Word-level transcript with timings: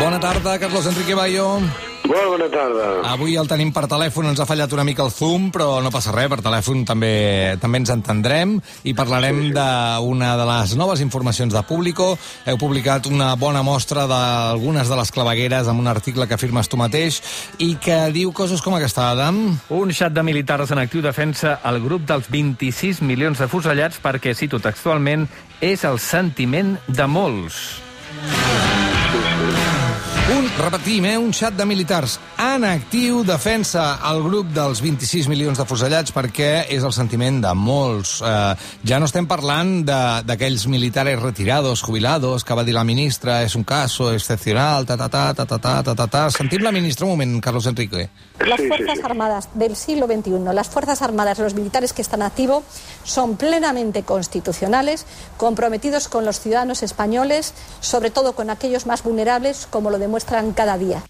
Bona 0.00 0.18
tarda, 0.18 0.58
Carlos 0.58 0.86
Enrique 0.86 1.14
Bayo. 1.14 1.60
Molt 2.08 2.26
bona 2.32 2.46
tarda. 2.48 2.86
Avui 3.12 3.34
el 3.36 3.46
tenim 3.46 3.68
per 3.70 3.82
telèfon, 3.86 4.30
ens 4.30 4.40
ha 4.40 4.46
fallat 4.48 4.72
una 4.72 4.82
mica 4.88 5.04
el 5.04 5.12
Zoom, 5.12 5.50
però 5.52 5.82
no 5.84 5.92
passa 5.92 6.14
res, 6.14 6.30
per 6.32 6.38
telèfon 6.40 6.86
també 6.88 7.10
també 7.60 7.82
ens 7.82 7.92
entendrem 7.92 8.54
i 8.88 8.94
parlarem 8.96 9.42
sí, 9.42 9.50
sí. 9.50 9.52
d'una 9.54 10.30
de 10.40 10.46
les 10.48 10.72
noves 10.80 11.02
informacions 11.04 11.52
de 11.52 11.62
Público. 11.68 12.14
Heu 12.48 12.58
publicat 12.58 13.10
una 13.12 13.34
bona 13.36 13.60
mostra 13.62 14.06
d'algunes 14.08 14.88
de 14.88 14.98
les 14.98 15.12
clavegueres 15.12 15.68
amb 15.68 15.84
un 15.84 15.92
article 15.92 16.26
que 16.26 16.40
firmes 16.40 16.72
tu 16.72 16.80
mateix 16.80 17.20
i 17.60 17.74
que 17.76 18.00
diu 18.16 18.32
coses 18.32 18.64
com 18.64 18.78
aquesta, 18.78 19.10
Adam. 19.12 19.42
Un 19.68 19.92
xat 19.92 20.16
de 20.16 20.24
militars 20.24 20.72
en 20.72 20.80
actiu 20.80 21.04
defensa 21.04 21.58
el 21.68 21.82
grup 21.84 22.08
dels 22.08 22.32
26 22.32 23.04
milions 23.04 23.38
de 23.38 23.52
fusellats 23.52 24.00
perquè, 24.00 24.32
cito 24.34 24.64
textualment, 24.64 25.28
és 25.60 25.84
el 25.84 26.00
sentiment 26.00 26.78
de 26.88 27.06
molts. 27.06 27.60
Un, 30.30 30.46
repetim, 30.62 31.04
eh, 31.10 31.18
un 31.18 31.32
xat 31.34 31.56
de 31.58 31.64
militars 31.66 32.12
en 32.38 32.62
actiu 32.62 33.24
defensa 33.26 33.96
el 34.12 34.20
grup 34.22 34.52
dels 34.54 34.78
26 34.78 35.26
milions 35.26 35.58
de 35.58 35.64
fusellats 35.66 36.14
perquè 36.14 36.68
és 36.70 36.84
el 36.86 36.92
sentiment 36.94 37.40
de 37.42 37.50
molts. 37.58 38.20
Eh, 38.22 38.52
ja 38.86 39.00
no 39.02 39.08
estem 39.10 39.26
parlant 39.26 39.80
d'aquells 39.82 40.68
militares 40.70 41.18
retirados, 41.18 41.82
jubilados, 41.82 42.44
que 42.46 42.54
va 42.54 42.62
dir 42.62 42.76
la 42.76 42.86
ministra, 42.86 43.40
és 43.42 43.56
un 43.58 43.66
caso 43.66 44.12
excepcional, 44.14 44.86
ta, 44.86 44.96
ta, 44.96 45.08
ta, 45.10 45.24
ta, 45.34 45.46
ta, 45.50 45.58
ta, 45.58 45.74
ta, 45.82 45.96
ta, 45.98 46.06
ta. 46.06 46.22
Sentim 46.30 46.62
la 46.62 46.70
ministra 46.70 47.06
un 47.06 47.16
moment, 47.16 47.40
Carlos 47.42 47.66
Enrique. 47.66 48.08
Las 48.38 48.60
Fuerzas 48.60 49.04
Armadas 49.04 49.48
del 49.54 49.74
siglo 49.74 50.06
XXI, 50.06 50.54
las 50.54 50.68
Fuerzas 50.68 51.02
Armadas, 51.02 51.40
los 51.40 51.54
militares 51.54 51.92
que 51.92 52.02
están 52.02 52.22
activos, 52.22 52.62
son 53.02 53.36
plenamente 53.36 54.04
constitucionales, 54.04 55.06
comprometidos 55.36 56.08
con 56.08 56.24
los 56.24 56.38
ciudadanos 56.38 56.84
españoles, 56.84 57.52
sobre 57.80 58.10
todo 58.10 58.34
con 58.34 58.48
aquellos 58.48 58.86
más 58.86 59.02
vulnerables, 59.02 59.66
como 59.68 59.90
lo 59.90 59.98
demuestran 60.20 60.52
cada 60.52 60.76
día. 60.78 61.02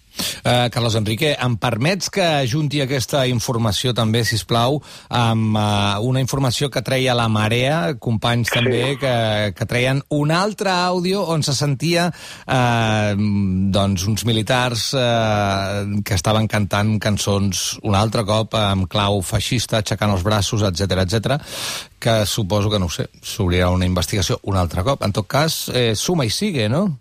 Uh, 0.43 0.69
Carlos 0.71 0.95
Enrique, 0.95 1.35
em 1.39 1.55
permets 1.57 2.09
que 2.09 2.21
ajunti 2.21 2.81
aquesta 2.81 3.23
informació 3.27 3.93
també, 3.95 4.23
si 4.25 4.37
plau, 4.45 4.81
amb 5.09 5.55
uh, 5.55 6.01
una 6.03 6.19
informació 6.19 6.69
que 6.69 6.81
treia 6.81 7.15
la 7.15 7.27
Marea, 7.29 7.95
companys 7.99 8.49
sí. 8.49 8.57
també, 8.59 8.97
que, 8.99 9.53
que 9.55 9.65
treien 9.65 10.01
un 10.09 10.31
altre 10.31 10.69
àudio 10.71 11.23
on 11.31 11.43
se 11.43 11.55
sentia 11.55 12.09
uh, 12.11 13.13
doncs, 13.15 14.05
uns 14.07 14.25
militars 14.27 14.91
uh, 14.97 16.01
que 16.03 16.17
estaven 16.17 16.49
cantant 16.51 16.97
cançons 16.99 17.79
un 17.83 17.95
altre 17.95 18.25
cop 18.27 18.57
amb 18.59 18.89
clau 18.91 19.21
feixista, 19.25 19.79
aixecant 19.79 20.11
els 20.11 20.25
braços, 20.27 20.65
etc 20.67 21.05
etc 21.05 21.39
que 22.01 22.25
suposo 22.25 22.69
que, 22.69 22.81
no 22.81 22.89
sé, 22.89 23.07
s'obrirà 23.21 23.69
una 23.69 23.85
investigació 23.85 24.39
un 24.49 24.57
altre 24.57 24.83
cop. 24.83 25.05
En 25.05 25.13
tot 25.13 25.29
cas, 25.29 25.67
eh, 25.69 25.93
suma 25.95 26.25
i 26.25 26.33
sigue, 26.33 26.67
no? 26.67 27.00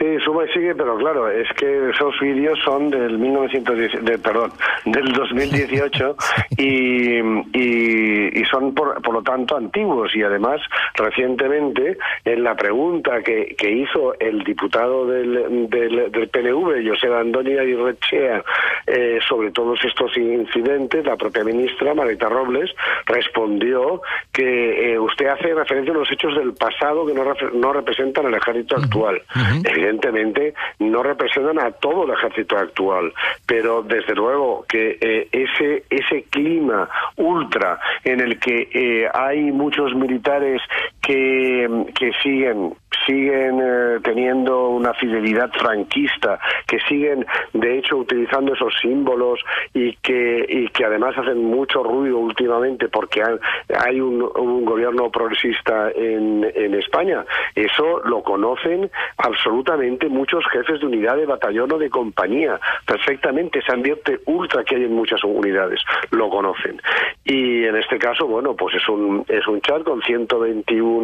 Sí, 0.00 0.06
suma 0.24 0.46
y 0.46 0.48
sigue, 0.54 0.74
pero 0.74 0.96
claro, 0.96 1.30
es 1.30 1.46
que 1.58 1.90
esos 1.90 2.18
vídeos 2.20 2.58
son 2.64 2.88
del 2.88 3.18
1910, 3.18 4.02
de, 4.02 4.16
perdón, 4.16 4.50
del 4.86 5.12
2018 5.12 6.16
y, 6.56 7.18
y, 7.52 8.40
y, 8.40 8.44
son 8.50 8.72
por, 8.72 9.02
por, 9.02 9.12
lo 9.12 9.22
tanto 9.22 9.58
antiguos. 9.58 10.16
Y 10.16 10.22
además 10.22 10.62
recientemente 10.94 11.98
en 12.24 12.42
la 12.42 12.54
pregunta 12.54 13.20
que, 13.22 13.54
que 13.58 13.70
hizo 13.70 14.18
el 14.18 14.42
diputado 14.42 15.04
del, 15.06 15.68
del, 15.68 16.10
del 16.10 16.28
PNV, 16.30 16.88
José 16.88 17.14
Antonio 17.14 17.62
Irrechea, 17.62 18.42
eh, 18.86 19.18
sobre 19.28 19.50
todos 19.50 19.84
estos 19.84 20.16
incidentes, 20.16 21.04
la 21.04 21.18
propia 21.18 21.44
ministra 21.44 21.92
Marita 21.92 22.30
Robles 22.30 22.70
respondió 23.04 24.00
que 24.32 24.94
eh, 24.94 24.98
usted 24.98 25.26
hace 25.26 25.52
referencia 25.52 25.92
a 25.92 25.98
los 25.98 26.10
hechos 26.10 26.34
del 26.36 26.54
pasado 26.54 27.04
que 27.04 27.12
no, 27.12 27.22
no 27.52 27.72
representan 27.74 28.24
el 28.24 28.34
ejército 28.34 28.76
actual. 28.76 29.20
Uh 29.36 29.40
-huh 29.40 29.89
evidentemente 29.90 30.54
no 30.78 31.02
representan 31.02 31.58
a 31.58 31.72
todo 31.72 32.04
el 32.04 32.10
ejército 32.10 32.56
actual, 32.56 33.12
pero 33.46 33.82
desde 33.82 34.14
luego 34.14 34.64
que 34.68 34.98
eh, 35.00 35.28
ese 35.32 35.84
ese 35.90 36.22
clima 36.30 36.88
ultra 37.16 37.78
en 38.04 38.20
el 38.20 38.38
que 38.38 38.68
eh, 38.72 39.08
hay 39.12 39.50
muchos 39.52 39.94
militares 39.94 40.62
que, 41.10 42.12
siguen 42.22 42.74
siguen 43.06 43.60
eh, 43.62 43.98
teniendo 44.02 44.68
una 44.68 44.92
fidelidad 44.94 45.50
franquista, 45.52 46.38
que 46.66 46.78
siguen 46.80 47.24
de 47.54 47.78
hecho 47.78 47.96
utilizando 47.96 48.52
esos 48.52 48.74
símbolos 48.80 49.40
y 49.72 49.96
que 49.96 50.44
y 50.48 50.68
que 50.68 50.84
además 50.84 51.16
hacen 51.16 51.42
mucho 51.44 51.82
ruido 51.82 52.18
últimamente 52.18 52.88
porque 52.88 53.22
han, 53.22 53.40
hay 53.84 54.00
un, 54.00 54.22
un, 54.36 54.64
gobierno 54.64 55.10
progresista 55.10 55.90
en, 55.94 56.46
en 56.54 56.74
España. 56.74 57.24
Eso 57.54 58.00
lo 58.04 58.22
conocen 58.22 58.90
absolutamente 59.16 60.08
muchos 60.08 60.44
jefes 60.52 60.80
de 60.80 60.86
unidad 60.86 61.16
de 61.16 61.26
batallón 61.26 61.72
o 61.72 61.78
de 61.78 61.88
compañía. 61.88 62.60
Perfectamente, 62.86 63.60
ese 63.60 63.72
ambiente 63.72 64.20
ultra 64.26 64.62
que 64.64 64.76
hay 64.76 64.84
en 64.84 64.94
muchas 64.94 65.24
unidades 65.24 65.80
lo 66.10 66.28
conocen. 66.28 66.80
Y 67.24 67.64
en 67.64 67.76
este 67.76 67.98
caso, 67.98 68.26
bueno, 68.26 68.54
pues 68.54 68.74
es 68.76 68.88
un, 68.88 69.24
es 69.28 69.46
un 69.46 69.60
chat 69.62 69.82
con 69.82 70.02
121 70.02 70.99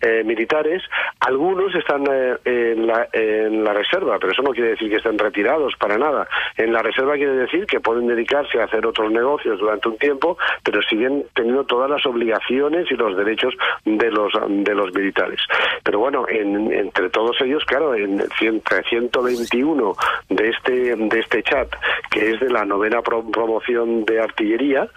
eh, 0.00 0.22
militares. 0.24 0.82
Algunos 1.20 1.74
están 1.74 2.04
eh, 2.10 2.36
en, 2.44 2.86
la, 2.86 3.08
en 3.12 3.64
la 3.64 3.72
reserva, 3.72 4.18
pero 4.18 4.32
eso 4.32 4.42
no 4.42 4.52
quiere 4.52 4.70
decir 4.70 4.90
que 4.90 4.96
estén 4.96 5.18
retirados 5.18 5.74
para 5.76 5.98
nada. 5.98 6.28
En 6.56 6.72
la 6.72 6.82
reserva 6.82 7.14
quiere 7.14 7.34
decir 7.34 7.66
que 7.66 7.80
pueden 7.80 8.06
dedicarse 8.06 8.60
a 8.60 8.64
hacer 8.64 8.86
otros 8.86 9.10
negocios 9.10 9.58
durante 9.58 9.88
un 9.88 9.98
tiempo, 9.98 10.38
pero 10.62 10.82
siguen 10.82 11.24
teniendo 11.34 11.64
todas 11.64 11.90
las 11.90 12.04
obligaciones 12.06 12.90
y 12.90 12.94
los 12.94 13.16
derechos 13.16 13.54
de 13.84 14.10
los, 14.10 14.32
de 14.48 14.74
los 14.74 14.94
militares. 14.94 15.40
Pero 15.82 15.98
bueno, 15.98 16.26
en, 16.28 16.72
entre 16.72 17.10
todos 17.10 17.40
ellos, 17.40 17.64
claro, 17.64 17.94
en 17.94 18.22
121 18.38 19.94
de 20.28 20.48
este, 20.48 20.96
de 20.96 21.18
este 21.18 21.42
chat, 21.42 21.68
que 22.10 22.32
es 22.32 22.40
de 22.40 22.50
la 22.50 22.64
novena 22.64 23.02
pro 23.02 23.24
promoción 23.30 24.04
de 24.04 24.20
artillería, 24.20 24.88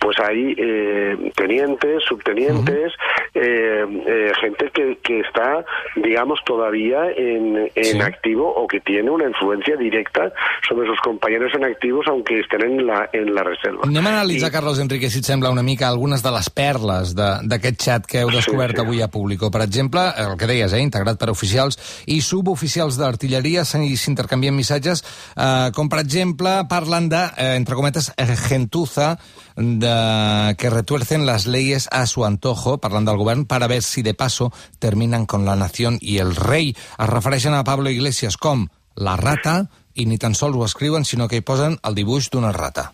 pues 0.00 0.18
hay 0.20 0.54
eh, 0.56 1.32
tenientes, 1.36 2.02
subtenientes, 2.04 2.92
uh 2.92 3.38
-huh. 3.38 3.42
eh, 3.42 3.93
gente 4.40 4.70
que, 4.72 4.98
que, 5.02 5.20
está, 5.20 5.64
digamos, 5.96 6.40
todavía 6.44 7.10
en, 7.16 7.70
en 7.74 7.84
sí. 7.84 8.00
activo 8.00 8.52
o 8.54 8.66
que 8.66 8.80
tiene 8.80 9.10
una 9.10 9.28
influencia 9.28 9.76
directa 9.76 10.32
sobre 10.66 10.88
sus 10.88 11.00
compañeros 11.00 11.52
en 11.54 11.64
activos, 11.64 12.06
aunque 12.08 12.40
estén 12.40 12.62
en 12.62 12.86
la, 12.86 13.08
en 13.12 13.34
la 13.34 13.42
reserva. 13.42 13.82
Anem 13.84 14.06
a 14.06 14.12
analitzar, 14.20 14.50
I... 14.50 14.52
Carlos 14.52 14.80
Enrique, 14.80 15.10
si 15.10 15.20
et 15.22 15.28
sembla 15.28 15.50
una 15.50 15.62
mica, 15.62 15.88
algunes 15.88 16.22
de 16.24 16.32
les 16.34 16.50
perles 16.50 17.14
d'aquest 17.14 17.80
xat 17.86 18.08
que 18.10 18.22
heu 18.24 18.32
descobert 18.32 18.74
sí, 18.74 18.80
sí. 18.80 18.84
avui 18.86 19.02
a 19.04 19.08
Público. 19.08 19.50
Per 19.54 19.62
exemple, 19.64 20.04
el 20.24 20.36
que 20.40 20.48
deies, 20.50 20.72
eh, 20.72 20.82
integrat 20.82 21.20
per 21.20 21.30
oficials 21.32 21.78
i 22.10 22.20
suboficials 22.24 22.98
d'artilleria 23.00 23.64
s'intercanvien 23.64 24.56
missatges, 24.56 25.04
eh, 25.36 25.70
com 25.76 25.90
per 25.92 26.00
exemple 26.02 26.56
parlen 26.70 27.08
de, 27.12 27.24
eh, 27.36 27.54
entre 27.56 27.78
cometes, 27.78 28.12
gentuza, 28.48 29.14
de 29.56 30.54
que 30.56 30.70
retuercen 30.70 31.26
las 31.26 31.46
leyes 31.46 31.88
a 31.92 32.06
su 32.06 32.24
antojo, 32.24 32.78
parlant 32.78 33.08
del 33.08 33.16
govern, 33.16 33.46
para 33.46 33.66
ver 33.66 33.82
si 33.82 34.02
de 34.02 34.14
paso 34.14 34.52
terminan 34.78 35.26
con 35.26 35.44
la 35.44 35.56
nación 35.56 35.98
y 36.00 36.18
el 36.18 36.34
rei. 36.36 36.76
Es 36.98 37.08
refereixen 37.08 37.54
a 37.54 37.64
Pablo 37.64 37.90
Iglesias 37.90 38.36
com 38.36 38.68
la 38.96 39.16
rata, 39.16 39.68
i 39.94 40.06
ni 40.06 40.18
tan 40.18 40.34
sols 40.34 40.56
ho 40.56 40.66
escriuen, 40.66 41.04
sinó 41.04 41.28
que 41.28 41.38
hi 41.38 41.46
posen 41.46 41.78
el 41.82 41.94
dibuix 41.94 42.30
d'una 42.30 42.52
rata. 42.52 42.92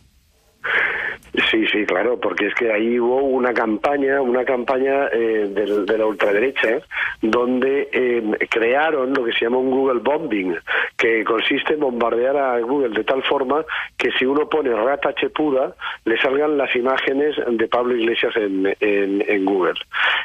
Sí, 1.50 1.64
sí, 1.70 1.86
claro, 1.86 2.18
porque 2.18 2.48
es 2.48 2.54
que 2.54 2.72
ahí 2.72 2.98
hubo 2.98 3.22
una 3.22 3.54
campaña, 3.54 4.20
una 4.20 4.44
campaña 4.44 5.06
eh, 5.12 5.48
de, 5.48 5.84
de, 5.84 5.98
la 5.98 6.06
ultraderecha, 6.06 6.80
donde 7.22 7.88
eh, 7.92 8.22
crearon 8.50 9.14
lo 9.14 9.24
que 9.24 9.32
se 9.32 9.44
llama 9.44 9.58
un 9.58 9.70
Google 9.70 10.00
bombing, 10.00 10.56
que 11.00 11.24
consiste 11.24 11.74
en 11.74 11.80
bombardear 11.80 12.36
a 12.36 12.60
Google 12.60 12.90
de 12.90 13.04
tal 13.04 13.22
forma 13.22 13.64
que 13.96 14.12
si 14.12 14.26
uno 14.26 14.48
pone 14.48 14.70
rata 14.74 15.14
chepuda, 15.14 15.74
le 16.04 16.20
salgan 16.20 16.58
las 16.58 16.74
imágenes 16.76 17.36
de 17.46 17.68
Pablo 17.68 17.96
Iglesias 17.96 18.36
en, 18.36 18.76
en, 18.80 19.44
Google. 19.44 19.80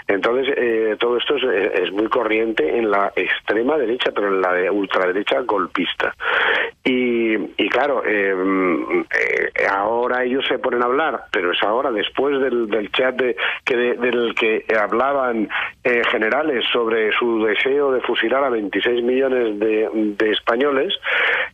Entonces, 0.08 0.54
eh, 0.58 0.98
todo 1.00 1.18
esto 1.18 1.38
es, 1.38 1.44
es, 1.44 1.92
muy 1.94 2.10
corriente 2.10 2.78
en 2.78 2.92
la 2.92 3.14
extrema 3.16 3.78
derecha, 3.78 4.12
pero 4.14 4.28
en 4.28 4.42
la 4.42 4.54
de 4.54 4.70
ultraderecha 4.70 5.40
golpista. 5.42 6.14
Y, 6.84 7.36
y 7.36 7.70
claro, 7.70 8.04
ahora 9.70 10.24
ellos 10.24 10.46
se 10.48 10.60
ponen 10.60 10.84
a 10.84 10.86
hablar 10.86 11.06
pero 11.32 11.52
es 11.52 11.62
ahora, 11.64 11.92
después 11.92 12.40
del, 12.42 12.68
del 12.68 12.92
chat 12.92 13.16
de, 13.16 13.36
que 13.64 13.76
de, 13.76 13.94
del 13.96 14.34
que 14.36 14.66
hablaban 14.78 15.50
eh, 15.84 16.02
generales 16.10 16.66
sobre 16.72 17.12
su 17.14 17.44
deseo 17.44 17.92
de 17.92 18.02
fusilar 18.02 18.44
a 18.44 18.50
26 18.50 19.04
millones 19.04 19.60
de, 19.60 19.90
de 19.94 20.32
españoles, 20.32 20.65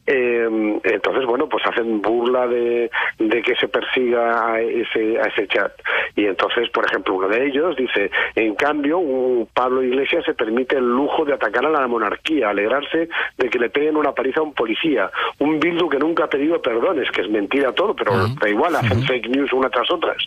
eh, 0.07 0.79
entonces, 0.83 1.25
bueno, 1.25 1.47
pues 1.47 1.65
hacen 1.65 2.01
burla 2.01 2.47
de, 2.47 2.89
de, 3.19 3.41
que 3.41 3.55
se 3.55 3.67
persiga 3.67 4.53
a 4.53 4.59
ese, 4.61 5.19
a 5.19 5.23
ese 5.27 5.47
chat. 5.47 5.71
Y 6.15 6.25
entonces, 6.25 6.69
por 6.69 6.85
ejemplo, 6.85 7.13
uno 7.13 7.27
de 7.27 7.45
ellos 7.45 7.75
dice, 7.75 8.09
en 8.35 8.55
cambio, 8.55 8.97
un 8.97 9.47
Pablo 9.53 9.83
Iglesias 9.83 10.25
se 10.25 10.33
permite 10.33 10.77
el 10.77 10.85
lujo 10.85 11.23
de 11.25 11.33
atacar 11.33 11.65
a 11.65 11.69
la 11.69 11.87
monarquía, 11.87 12.49
alegrarse 12.49 13.09
de 13.37 13.49
que 13.49 13.59
le 13.59 13.69
peguen 13.69 13.95
una 13.95 14.11
paliza 14.13 14.39
a 14.39 14.43
un 14.43 14.53
policía, 14.53 15.09
un 15.39 15.59
Bildu 15.59 15.87
que 15.89 15.99
nunca 15.99 16.25
ha 16.25 16.29
pedido 16.29 16.61
perdones, 16.61 17.09
que 17.11 17.21
es 17.21 17.29
mentira 17.29 17.71
todo, 17.73 17.95
pero 17.95 18.13
uh 18.13 18.15
-huh. 18.15 18.39
da 18.39 18.49
igual, 18.49 18.75
hacen 18.75 18.97
uh 18.97 19.01
-huh. 19.01 19.07
fake 19.07 19.29
news 19.29 19.53
una 19.53 19.69
tras 19.69 19.89
otras. 19.91 20.17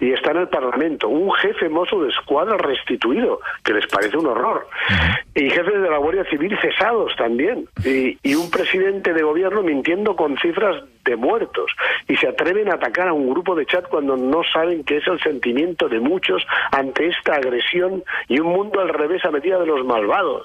Y 0.00 0.12
está 0.12 0.32
en 0.32 0.38
el 0.38 0.48
Parlamento 0.48 1.08
un 1.08 1.32
jefe 1.34 1.68
mozo 1.68 2.02
de 2.02 2.10
escuadra 2.10 2.56
restituido, 2.56 3.40
que 3.64 3.74
les 3.74 3.86
parece 3.86 4.16
un 4.16 4.26
horror. 4.26 4.66
Uh 4.66 4.92
-huh. 4.92 5.29
Y 5.40 5.48
jefes 5.48 5.80
de 5.80 5.88
la 5.88 5.96
Guardia 5.96 6.24
Civil 6.24 6.56
cesados 6.60 7.12
también, 7.16 7.66
y, 7.84 8.34
un 8.34 8.50
presidente 8.50 9.12
de 9.14 9.22
gobierno 9.22 9.62
mintiendo 9.62 10.14
con 10.14 10.36
cifras 10.38 10.84
de 11.10 11.16
muertos 11.16 11.72
y 12.08 12.16
se 12.16 12.28
atreven 12.28 12.70
a 12.70 12.74
atacar 12.74 13.08
a 13.08 13.12
un 13.12 13.28
grupo 13.30 13.54
de 13.54 13.66
chat 13.66 13.86
cuando 13.88 14.16
no 14.16 14.42
saben 14.52 14.84
que 14.84 14.98
es 14.98 15.06
el 15.06 15.20
sentimiento 15.20 15.88
de 15.88 16.00
muchos 16.00 16.46
ante 16.70 17.08
esta 17.08 17.34
agresión 17.34 18.02
y 18.28 18.38
un 18.38 18.48
mundo 18.48 18.80
al 18.80 18.88
revés 18.88 19.24
a 19.24 19.30
medida 19.30 19.58
de 19.58 19.66
los 19.66 19.84
malvados. 19.84 20.44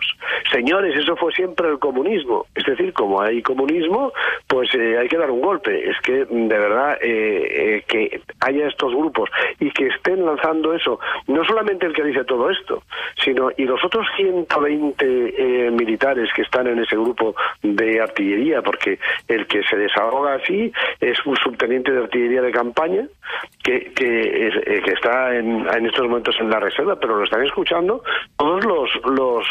Señores, 0.52 0.98
eso 0.98 1.16
fue 1.16 1.32
siempre 1.34 1.70
el 1.70 1.80
comunismo. 1.80 2.48
Es 2.56 2.66
decir, 2.66 2.94
como 2.94 3.22
hay 3.22 3.42
comunismo, 3.42 4.12
pues 4.48 4.74
eh, 4.74 4.98
hay 4.98 5.08
que 5.08 5.18
dar 5.18 5.30
un 5.30 5.42
golpe. 5.42 5.90
Es 5.90 6.00
que, 6.02 6.26
de 6.26 6.58
verdad, 6.58 6.98
eh, 7.02 7.78
eh, 7.78 7.84
que 7.88 8.22
haya 8.40 8.68
estos 8.68 8.94
grupos 8.94 9.30
y 9.60 9.70
que 9.72 9.88
estén 9.88 10.26
lanzando 10.26 10.74
eso, 10.74 11.00
no 11.28 11.44
solamente 11.46 11.86
el 11.86 11.94
que 11.94 12.04
dice 12.04 12.24
todo 12.24 12.50
esto, 12.50 12.84
sino 13.24 13.50
y 13.58 13.66
los 13.66 13.84
otros 13.84 14.08
120 14.18 15.72
militares 15.72 16.30
que 16.36 16.42
están 16.42 16.68
en 16.68 16.80
ese 16.80 16.96
grupo 16.96 17.36
de 17.62 18.02
artillería, 18.02 18.62
porque 18.62 19.00
el 19.28 19.46
que 19.48 19.64
se 19.64 19.76
desahoga 19.78 20.36
así 20.36 20.55
es 21.00 21.26
un 21.26 21.36
subteniente 21.38 21.92
de 21.92 22.04
artillería 22.04 22.42
de 22.42 22.52
campaña 22.52 23.08
que, 23.64 23.92
que, 23.94 24.48
eh, 24.48 24.82
que 24.84 24.92
está 24.92 25.36
en, 25.36 25.68
en, 25.68 25.86
estos 25.86 26.08
momentos 26.08 26.36
en 26.40 26.50
la 26.50 26.60
reserva, 26.60 26.98
pero 27.00 27.18
lo 27.18 27.24
están 27.24 27.44
escuchando 27.44 28.04
todos 28.38 28.64
los 28.66 28.90
los, 29.06 29.46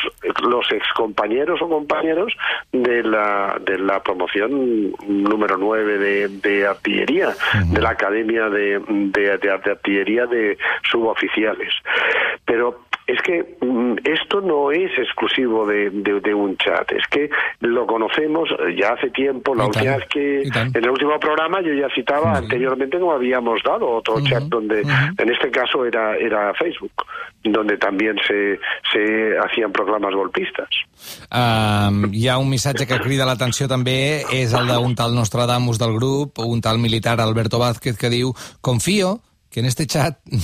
los 0.49 0.73
excompañeros 0.73 1.61
o 1.63 1.69
compañeros 1.69 2.33
de 2.73 3.03
la, 3.03 3.59
de 3.61 3.79
la 3.79 4.03
promoción 4.03 4.93
número 5.07 5.57
9 5.57 5.99
de, 5.99 6.29
de 6.29 6.67
artillería, 6.67 7.29
uh 7.29 7.33
-huh. 7.33 7.73
de 7.73 7.81
la 7.81 7.91
Academia 7.91 8.49
de, 8.49 8.81
de, 8.89 9.39
de, 9.39 9.51
Artillería 9.51 10.27
de 10.27 10.57
Suboficiales. 10.91 11.73
Pero 12.45 12.85
es 13.07 13.21
que 13.23 13.57
mm, 13.61 13.97
esto 14.05 14.41
no 14.41 14.71
es 14.71 14.91
exclusivo 14.99 15.67
de, 15.67 15.91
de, 15.91 16.21
de, 16.21 16.35
un 16.35 16.57
chat, 16.57 16.91
es 16.93 17.07
que 17.09 17.29
lo 17.61 17.87
conocemos 17.87 18.49
ya 18.77 18.95
hace 18.95 19.11
tiempo, 19.11 19.55
la 19.55 19.67
última 19.67 19.97
vez 19.97 20.07
que 20.09 20.43
en 20.43 20.77
el 20.77 20.91
último 20.91 21.19
programa 21.21 21.61
yo 21.61 21.73
ya 21.75 21.89
citaba 21.95 22.37
anteriormente 22.37 22.99
no 22.99 23.13
habíamos 23.13 23.61
dado 23.63 23.89
otro 23.91 24.15
uh 24.15 24.19
-huh. 24.21 24.29
chat 24.29 24.43
donde 24.45 24.81
uh 24.83 24.87
-huh. 24.87 25.23
en 25.23 25.31
este 25.31 25.51
caso 25.51 25.85
era, 25.85 26.17
era 26.17 26.55
Facebook, 26.55 26.93
donde 27.43 27.77
también 27.77 28.17
se, 28.27 28.59
se 28.93 29.39
hacien 29.39 29.71
programes 29.73 30.15
golpistes. 30.15 30.69
Um, 31.31 32.13
hi 32.13 32.29
ha 32.29 32.39
un 32.39 32.49
missatge 32.49 32.87
que 32.87 32.99
crida 33.01 33.27
l'atenció 33.27 33.69
també, 33.69 34.25
és 34.33 34.53
el 34.53 34.67
d'un 34.67 34.95
tal 34.95 35.15
Nostradamus 35.15 35.79
del 35.79 35.95
grup, 35.95 36.39
un 36.39 36.61
tal 36.61 36.79
militar 36.79 37.21
Alberto 37.21 37.59
Vázquez 37.59 37.99
que 37.99 38.09
diu 38.09 38.33
confío 38.61 39.21
que 39.55 39.61
en 39.61 39.67
este 39.67 39.87
chat 39.87 40.19
no, 40.27 40.41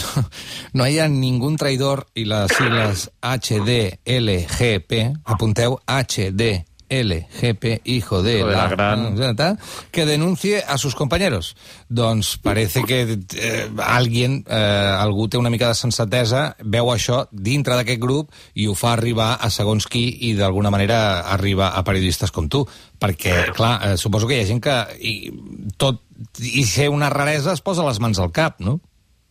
no 0.72 0.84
haya 0.84 1.08
ningún 1.08 1.56
traidor 1.56 2.06
y 2.14 2.26
las 2.26 2.52
siglas 2.52 3.10
HDLGP, 3.20 4.92
apunteu 5.24 5.80
HDLGP, 5.88 7.80
hijo 7.82 8.22
de, 8.22 8.34
de 8.34 8.44
la, 8.44 8.68
la, 8.68 8.68
gran... 8.68 9.58
que 9.90 10.06
denuncie 10.06 10.62
a 10.62 10.78
sus 10.78 10.94
compañeros. 10.94 11.56
Doncs 11.88 12.38
parece 12.38 12.84
que 12.84 13.18
eh, 13.34 13.68
alguien, 13.78 14.44
eh, 14.46 14.54
algú 14.54 15.26
té 15.28 15.38
una 15.38 15.50
mica 15.50 15.66
de 15.66 15.74
sensatesa, 15.74 16.54
veu 16.62 16.92
això 16.94 17.26
dintre 17.32 17.74
d'aquest 17.74 17.98
grup 17.98 18.30
i 18.54 18.68
ho 18.70 18.78
fa 18.78 18.92
arribar 18.94 19.42
a 19.42 19.50
segons 19.50 19.90
qui 19.90 20.06
i 20.30 20.36
d'alguna 20.38 20.70
manera 20.70 21.26
arriba 21.34 21.74
a 21.74 21.82
periodistes 21.82 22.30
com 22.30 22.46
tu. 22.46 22.62
Perquè, 23.02 23.50
clar, 23.58 23.74
eh, 23.88 23.96
suposo 23.98 24.30
que 24.30 24.38
hi 24.38 24.44
ha 24.44 24.50
gent 24.52 24.62
que 24.62 24.86
i, 25.02 25.34
tot 25.82 25.98
i 26.38 26.62
ser 26.62 26.90
una 26.94 27.10
raresa 27.10 27.50
es 27.58 27.60
posa 27.64 27.82
les 27.82 27.98
mans 27.98 28.22
al 28.22 28.30
cap, 28.30 28.62
no? 28.62 28.78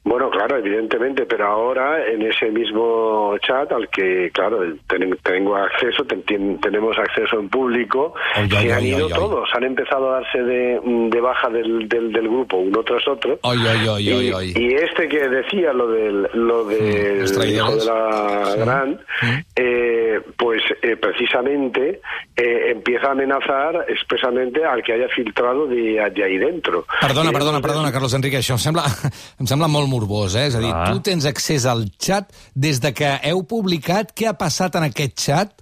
Bueno, 0.10 0.32
claro, 0.40 0.58
evidentemente, 0.58 1.26
pero 1.26 1.48
ahora 1.48 2.08
en 2.08 2.22
ese 2.22 2.50
mismo 2.50 3.36
chat 3.40 3.70
al 3.74 3.90
que, 3.90 4.32
claro, 4.34 4.62
ten, 4.88 5.18
tengo 5.22 5.58
acceso, 5.58 6.06
ten, 6.06 6.24
tenemos 6.62 6.98
acceso 6.98 7.40
en 7.40 7.50
público, 7.50 8.14
se 8.50 8.74
han 8.74 8.86
ido 8.86 9.10
todos, 9.10 9.50
han 9.54 9.66
empezado 9.66 10.10
a 10.10 10.22
darse 10.22 10.42
de, 10.42 10.80
de 11.12 11.22
baja 11.22 11.50
del, 11.50 11.90
del, 11.90 12.14
del, 12.14 12.30
grupo 12.30 12.56
uno 12.56 12.82
tras 12.84 13.06
otro. 13.08 13.38
Y, 13.44 14.60
y, 14.60 14.74
este 14.76 15.10
que 15.10 15.28
decía 15.28 15.74
lo 15.74 15.88
del, 15.88 16.30
lo 16.34 16.64
del 16.64 17.26
hijo 17.26 17.76
de 17.76 17.86
la 17.86 18.46
sí. 18.54 18.60
gran, 18.60 19.00
eh, 19.58 20.22
pues 20.38 20.62
eh, 20.82 20.96
precisamente 20.96 22.00
eh, 22.36 22.72
empieza 22.72 23.08
a 23.08 23.12
amenazar 23.12 23.86
expresamente 23.90 24.64
al 24.64 24.82
que 24.84 24.94
haya 24.94 25.10
filtrado 25.10 25.68
de, 25.68 26.10
de 26.16 26.24
ahí 26.24 26.38
dentro. 26.38 26.86
Perdona, 27.02 27.32
perdona, 27.32 27.62
perdona, 27.62 27.92
Carlos 27.92 28.14
Enrique, 28.14 28.40
això 28.40 28.56
em 28.56 28.62
sembla, 28.62 28.86
em 29.42 29.48
sembla 29.50 29.68
molt 29.68 29.90
morbós, 29.92 30.29
eh? 30.36 30.48
És 30.50 30.58
a 30.58 30.64
dir, 30.64 30.74
ah. 30.74 30.90
tu 30.92 31.02
tens 31.06 31.26
accés 31.30 31.66
al 31.70 31.86
xat 31.98 32.34
des 32.56 32.82
de 32.84 32.94
que 32.94 33.16
heu 33.30 33.44
publicat. 33.48 34.14
Què 34.14 34.30
ha 34.30 34.38
passat 34.38 34.76
en 34.80 34.90
aquest 34.90 35.18
xat? 35.26 35.56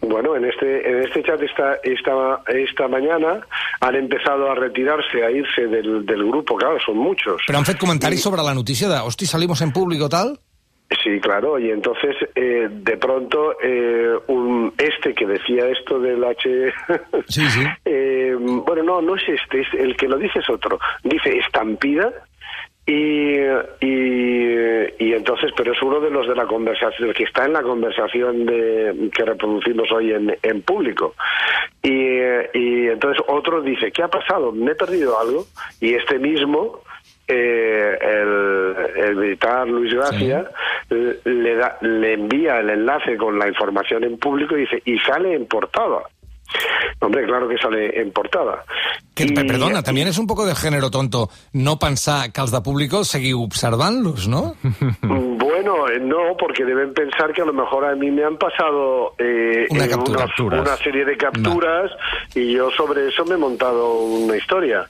Bueno, 0.00 0.36
en 0.36 0.44
este, 0.44 0.88
en 0.88 1.02
este 1.02 1.22
chat 1.24 1.42
esta, 1.42 1.74
esta, 1.82 2.42
esta 2.46 2.88
mañana 2.88 3.40
han 3.80 3.94
empezado 3.96 4.50
a 4.50 4.54
retirarse, 4.54 5.24
a 5.24 5.30
irse 5.30 5.66
del, 5.66 6.06
del 6.06 6.24
grupo, 6.24 6.56
claro, 6.56 6.78
son 6.84 6.98
muchos. 6.98 7.42
Pero 7.46 7.58
han 7.58 7.66
fet 7.66 7.78
comentaris 7.78 8.20
y... 8.20 8.22
sobre 8.22 8.42
la 8.42 8.54
noticia 8.54 8.88
de, 8.88 8.98
hosti, 8.98 9.26
salimos 9.26 9.60
en 9.60 9.72
público, 9.72 10.08
tal? 10.08 10.38
Sí, 11.02 11.20
claro, 11.20 11.58
y 11.58 11.70
entonces 11.70 12.16
eh, 12.34 12.66
de 12.70 12.96
pronto 12.96 13.56
eh, 13.62 14.14
un 14.28 14.72
este 14.78 15.12
que 15.12 15.26
decía 15.26 15.68
esto 15.68 15.98
del 15.98 16.24
H... 16.24 16.48
sí, 17.28 17.44
sí. 17.50 17.64
Eh, 17.84 18.34
bueno, 18.38 18.82
no, 18.82 19.02
no 19.02 19.16
es 19.16 19.22
este, 19.28 19.60
es 19.60 19.68
el 19.74 19.96
que 19.96 20.08
lo 20.08 20.16
dice 20.16 20.38
es 20.38 20.48
otro. 20.48 20.78
Dice 21.02 21.36
estampida 21.38 22.10
y, 22.88 23.36
y, 23.80 24.94
y, 24.98 25.12
entonces, 25.12 25.52
pero 25.54 25.74
es 25.74 25.82
uno 25.82 26.00
de 26.00 26.08
los 26.08 26.26
de 26.26 26.34
la 26.34 26.46
conversación, 26.46 27.12
que 27.12 27.24
está 27.24 27.44
en 27.44 27.52
la 27.52 27.62
conversación 27.62 28.46
de, 28.46 29.10
que 29.14 29.26
reproducimos 29.26 29.92
hoy 29.92 30.12
en, 30.12 30.34
en 30.42 30.62
público. 30.62 31.14
Y, 31.82 31.90
y, 31.90 32.88
entonces 32.88 33.22
otro 33.28 33.60
dice, 33.60 33.92
¿qué 33.92 34.02
ha 34.02 34.08
pasado? 34.08 34.52
¿Me 34.52 34.72
he 34.72 34.74
perdido 34.74 35.20
algo? 35.20 35.44
Y 35.82 35.92
este 35.92 36.18
mismo, 36.18 36.80
eh, 37.26 37.98
el, 38.00 38.76
el, 39.04 39.16
militar 39.16 39.68
Luis 39.68 39.92
Gracia, 39.92 40.50
sí. 40.88 40.96
le, 41.26 41.56
da, 41.56 41.76
le 41.82 42.14
envía 42.14 42.60
el 42.60 42.70
enlace 42.70 43.18
con 43.18 43.38
la 43.38 43.48
información 43.48 44.02
en 44.04 44.16
público 44.16 44.56
y 44.56 44.60
dice, 44.60 44.82
y 44.86 44.98
sale 45.00 45.34
en 45.34 45.44
portada. 45.44 46.04
Hombre, 47.00 47.24
claro 47.26 47.48
que 47.48 47.58
sale 47.58 48.00
en 48.00 48.10
portada. 48.12 48.64
Que, 49.14 49.24
I... 49.24 49.34
Perdona, 49.34 49.82
també 49.86 50.06
és 50.06 50.18
un 50.18 50.26
poco 50.30 50.46
de 50.46 50.54
género 50.58 50.90
tonto 50.90 51.28
no 51.54 51.76
pensar 51.78 52.32
que 52.32 52.42
els 52.42 52.54
de 52.54 52.60
público 52.62 53.04
seguiu 53.04 53.42
observant-los, 53.44 54.28
¿no? 54.28 54.54
Bueno, 55.58 55.88
eh, 55.88 55.98
no, 55.98 56.36
porque 56.38 56.64
deben 56.64 56.94
pensar 56.94 57.32
que 57.32 57.42
a 57.42 57.44
lo 57.44 57.52
mejor 57.52 57.84
a 57.84 57.96
mí 57.96 58.12
me 58.12 58.22
han 58.22 58.36
pasado 58.36 59.14
eh, 59.18 59.66
una, 59.70 59.88
captura, 59.88 60.26
una, 60.38 60.60
una, 60.60 60.76
serie 60.76 61.04
de 61.04 61.16
capturas 61.16 61.90
no. 61.90 62.40
y 62.40 62.52
yo 62.52 62.70
sobre 62.70 63.08
eso 63.08 63.24
me 63.24 63.34
he 63.34 63.38
montado 63.38 63.98
una 63.98 64.36
historia. 64.36 64.86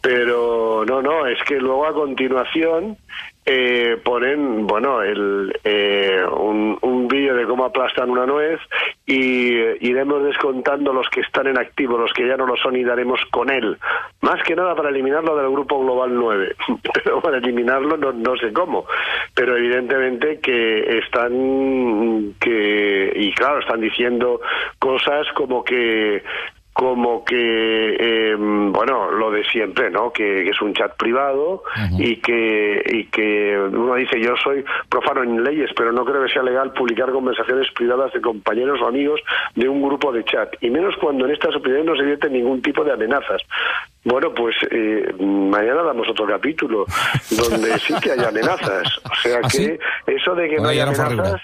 Pero 0.00 0.84
no, 0.86 1.02
no, 1.02 1.26
es 1.26 1.38
que 1.46 1.56
luego 1.56 1.86
a 1.86 1.92
continuación 1.92 2.96
eh, 3.44 4.00
ponen, 4.02 4.66
bueno, 4.66 5.02
el, 5.02 5.52
eh, 5.62 6.22
un, 6.36 6.78
un 6.80 7.08
vídeo 7.08 7.34
de 7.34 7.46
cómo 7.46 7.64
aplastan 7.64 8.08
una 8.08 8.24
nuez 8.24 8.58
y 9.06 9.86
iremos 9.88 10.24
descontando 10.24 10.92
los 10.92 11.08
que 11.10 11.20
están 11.20 11.46
en 11.46 11.58
activo, 11.58 11.96
los 11.96 12.12
que 12.12 12.26
ya 12.26 12.36
no 12.36 12.44
lo 12.44 12.56
son 12.56 12.74
y 12.74 12.82
daremos 12.82 13.20
con 13.30 13.50
él. 13.50 13.78
Más 14.20 14.42
que 14.42 14.56
nada 14.56 14.74
para 14.74 14.88
eliminarlo 14.88 15.36
del 15.36 15.50
Grupo 15.50 15.80
Global 15.80 16.12
9, 16.12 16.56
pero 17.04 17.20
para 17.20 17.38
eliminarlo 17.38 17.96
no, 17.96 18.12
no 18.12 18.36
sé 18.36 18.52
cómo. 18.52 18.84
Pero 19.32 19.56
evidentemente 19.56 20.40
que 20.40 20.98
están, 20.98 22.34
que, 22.40 23.12
y 23.14 23.32
claro, 23.32 23.60
están 23.60 23.80
diciendo 23.80 24.40
cosas 24.80 25.26
como 25.34 25.62
que 25.62 26.24
como 26.76 27.24
que, 27.24 27.96
eh, 27.98 28.36
bueno, 28.36 29.10
lo 29.10 29.30
de 29.30 29.42
siempre, 29.44 29.90
¿no? 29.90 30.12
Que, 30.12 30.44
que 30.44 30.50
es 30.50 30.60
un 30.60 30.74
chat 30.74 30.94
privado 30.98 31.62
uh 31.64 31.80
-huh. 31.80 31.96
y, 31.98 32.16
que, 32.16 32.82
y 32.86 33.04
que 33.06 33.58
uno 33.58 33.94
dice, 33.94 34.20
yo 34.20 34.34
soy 34.44 34.62
profano 34.90 35.22
en 35.22 35.42
leyes, 35.42 35.70
pero 35.74 35.90
no 35.90 36.04
creo 36.04 36.22
que 36.22 36.30
sea 36.30 36.42
legal 36.42 36.74
publicar 36.74 37.10
conversaciones 37.12 37.66
privadas 37.72 38.12
de 38.12 38.20
compañeros 38.20 38.78
o 38.82 38.88
amigos 38.88 39.22
de 39.54 39.66
un 39.70 39.80
grupo 39.80 40.12
de 40.12 40.22
chat, 40.24 40.54
y 40.60 40.68
menos 40.68 40.94
cuando 41.00 41.24
en 41.24 41.32
estas 41.32 41.56
opiniones 41.56 41.86
no 41.86 41.96
se 41.96 42.02
vierte 42.02 42.28
ningún 42.28 42.60
tipo 42.60 42.84
de 42.84 42.92
amenazas. 42.92 43.40
Bueno, 44.04 44.34
pues 44.34 44.54
eh, 44.70 45.14
mañana 45.18 45.82
damos 45.82 46.06
otro 46.10 46.26
capítulo 46.26 46.84
donde 47.30 47.78
sí 47.78 47.94
que 48.02 48.12
hay 48.12 48.20
amenazas. 48.20 49.00
O 49.10 49.14
sea 49.22 49.38
¿Ah, 49.42 49.48
que 49.48 49.48
sí? 49.48 49.78
eso 50.06 50.34
de 50.34 50.48
que 50.50 50.56
no 50.58 50.68
hay 50.68 50.80
amenazas... 50.80 51.40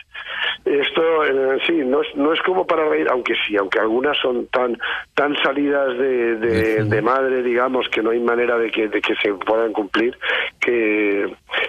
Esto 1.02 1.24
eh, 1.24 1.58
sí, 1.66 1.72
no 1.84 2.02
es, 2.02 2.14
no 2.14 2.32
es 2.32 2.40
como 2.42 2.66
para 2.66 2.88
reír, 2.88 3.08
aunque 3.10 3.34
sí, 3.46 3.56
aunque 3.56 3.80
algunas 3.80 4.16
son 4.18 4.46
tan 4.46 4.78
tan 5.14 5.36
salidas 5.42 5.98
de, 5.98 6.36
de, 6.36 6.84
de 6.84 7.02
madre, 7.02 7.42
digamos, 7.42 7.88
que 7.88 8.02
no 8.02 8.10
hay 8.10 8.20
manera 8.20 8.56
de 8.56 8.70
que, 8.70 8.88
de 8.88 9.00
que 9.00 9.14
se 9.16 9.34
puedan 9.34 9.72
cumplir, 9.72 10.16
que 10.60 11.26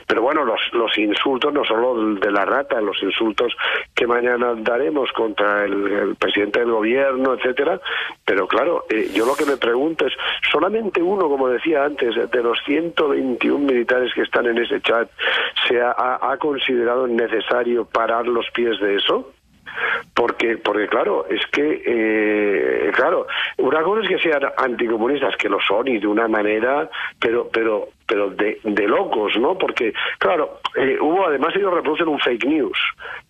pero 0.08 0.22
bueno, 0.22 0.46
los, 0.46 0.60
los 0.74 0.96
insultos, 0.98 1.54
no 1.54 1.64
solo 1.66 2.16
de 2.16 2.32
la 2.32 2.46
rata, 2.46 2.80
los 2.82 3.02
insultos 3.02 3.54
que 3.96 4.06
mañana 4.06 4.54
daremos 4.58 5.12
contra 5.12 5.66
el, 5.66 5.88
el 5.92 6.16
presidente 6.16 6.60
del 6.60 6.72
gobierno, 6.72 7.34
etcétera, 7.34 7.80
pero 8.26 8.48
claro, 8.48 8.86
eh, 8.90 9.10
yo 9.14 9.26
lo 9.26 9.36
que 9.36 9.46
me 9.46 9.58
pregunto 9.58 10.06
es, 10.06 10.14
solamente 10.52 11.02
uno, 11.02 11.28
como 11.28 11.50
decía 11.50 11.86
antes, 11.86 12.16
de 12.30 12.44
los 12.44 12.60
121 12.66 13.66
militares 13.66 14.14
que 14.14 14.22
están 14.22 14.46
en 14.46 14.58
ese 14.58 14.82
chat, 14.82 15.10
se 15.68 15.82
ha, 15.82 15.94
ha 16.22 16.38
considerado 16.38 17.08
necesario 17.08 17.86
parar 17.86 18.28
los 18.28 18.46
pies 18.52 18.80
de 18.80 18.96
eso? 18.96 19.23
Porque, 20.14 20.58
porque 20.58 20.88
claro, 20.88 21.26
es 21.30 21.46
que, 21.48 21.82
eh, 21.86 22.92
claro, 22.94 23.28
una 23.58 23.82
cosa 23.82 24.02
es 24.02 24.10
que 24.10 24.20
sean 24.20 24.44
anticomunistas, 24.58 25.36
que 25.38 25.50
lo 25.50 25.60
son 25.60 25.88
y 25.88 26.00
de 26.00 26.08
una 26.08 26.28
manera, 26.28 26.90
pero, 27.20 27.50
pero, 27.52 27.90
pero 28.08 28.30
de, 28.30 28.60
de 28.64 28.88
locos, 28.88 29.34
¿no? 29.38 29.58
Porque, 29.58 29.94
claro, 30.20 30.60
eh, 30.76 30.98
hubo, 31.00 31.28
además 31.28 31.56
ellos 31.56 31.74
reproducen 31.74 32.08
un 32.08 32.20
fake 32.20 32.46
news, 32.46 32.78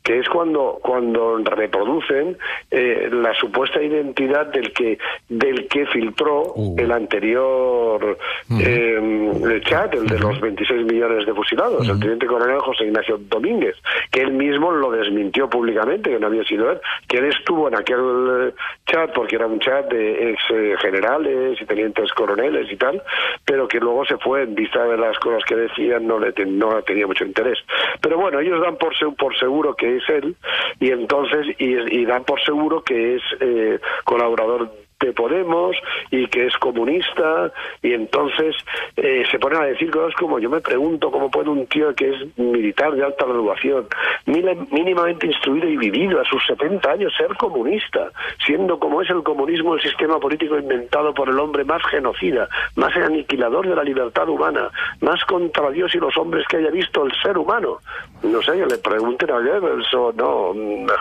que 0.03 0.20
es 0.20 0.30
cuando, 0.30 0.80
cuando 0.82 1.38
reproducen 1.38 2.38
eh, 2.72 3.10
la 3.12 3.34
supuesta 3.34 3.82
identidad 3.82 4.48
del 4.48 4.74
que, 4.74 4.98
del 5.30 5.68
que 5.68 5.86
filtró 5.88 6.34
Uh. 6.56 6.75
el 6.77 6.92
anterior 6.92 8.18
eh, 8.60 9.62
chat, 9.65 9.94
el 9.94 10.08
de 10.08 10.20
los 10.20 10.39
26 10.39 10.86
millones 10.86 11.25
de 11.25 11.34
fusilados, 11.34 11.88
el 11.88 12.00
teniente 12.00 12.25
coronel 12.25 12.60
José 12.60 12.86
Ignacio 12.86 13.18
Domínguez, 13.18 13.75
que 14.12 14.22
él 14.22 14.34
mismo 14.34 14.72
lo 14.72 14.92
desmintió 14.92 15.50
públicamente, 15.50 16.12
que 16.12 16.20
no 16.20 16.27
había 16.27 16.44
sido 16.44 16.72
él, 16.72 16.80
que 17.08 17.18
él 17.18 17.25
estuvo 17.25 17.68
en 17.68 17.75
aquel 17.75 18.00
eh, 18.00 18.53
chat 18.86 19.13
porque 19.13 19.36
era 19.36 19.48
un 19.48 19.60
chat 19.60 19.89
de 19.92 20.32
ex 20.32 20.42
generales 20.82 21.62
y 21.62 21.65
tenientes 21.65 22.12
coroneles 22.13 22.72
y 22.72 22.75
tal, 22.75 23.01
pero 23.46 23.68
que 23.68 23.80
luego 23.80 24.06
se 24.06 24.18
fue 24.18 24.44
en 24.44 24.56
vista 24.63 24.84
de 24.86 24.98
las 24.98 25.17
cosas 25.20 25.43
que 25.46 25.55
decían, 25.55 26.08
no 26.08 26.20
le 26.20 26.32
ten- 26.34 26.58
no 26.58 26.82
tenía 26.84 27.05
mucho 27.08 27.25
interés. 27.25 27.60
Pero 28.01 28.17
bueno, 28.17 28.39
ellos 28.39 28.62
dan 28.62 28.77
por, 28.77 28.93
por 29.15 29.38
seguro 29.38 29.75
que 29.75 29.98
es 29.98 30.03
él 30.10 30.36
y 30.79 30.91
entonces 30.91 31.48
y, 31.60 32.00
y 32.00 32.05
dan 32.05 32.24
por 32.24 32.41
seguro 32.41 32.84
que 32.84 33.15
es 33.15 33.22
eh, 33.39 33.79
colaborador 34.03 34.70
de 35.03 35.13
Podemos 35.13 35.75
y 36.12 36.27
que 36.27 36.48
es 36.48 36.55
comunista 36.57 37.51
y 37.81 37.93
entonces 37.93 38.55
eh, 38.98 39.24
se 39.29 39.39
ponen 39.39 39.62
a 39.62 39.65
decir 39.65 39.91
cosas 39.91 40.13
como 40.15 40.39
yo 40.39 40.50
me 40.50 40.62
pregunto 40.62 41.12
cómo 41.12 41.29
puede 41.29 41.50
un 41.50 41.65
tío 41.67 41.93
que 41.95 42.10
es 42.13 42.38
militar 42.38 42.93
de 42.93 43.03
alta 43.03 43.25
graduación 43.25 43.88
mínimamente 44.25 45.27
instruido 45.27 45.67
y 45.67 45.77
vivido 45.77 46.19
a 46.19 46.25
sus 46.25 46.45
70 46.48 46.91
años 46.91 47.13
ser 47.17 47.36
comunista 47.38 48.12
siendo 48.45 48.79
como 48.79 49.01
es 49.01 49.10
el 49.10 49.24
comunismo 49.24 49.75
el 49.75 49.81
sistema 49.81 50.19
político 50.19 50.57
inventado 50.57 51.13
por 51.13 51.29
el 51.29 51.39
hombre 51.39 51.63
más 51.63 51.81
genocida 51.89 52.48
más 52.75 52.95
aniquilador 52.95 53.67
de 53.67 53.75
la 53.75 53.83
libertad 53.83 54.27
humana 54.29 54.69
más 55.01 55.24
contra 55.25 55.69
Dios 55.72 55.93
y 55.95 56.00
los 56.00 56.15
hombres 56.17 56.45
que 56.48 56.57
haya 56.57 56.69
visto 56.72 57.05
el 57.05 57.12
ser 57.22 57.38
humano 57.38 57.77
no 58.24 58.41
sé 58.41 58.53
que 58.53 58.65
le 58.65 58.77
pregunten 58.77 59.29
a 59.31 59.39
Goebbels 59.39 59.93
o 59.93 60.13
no 60.13 60.53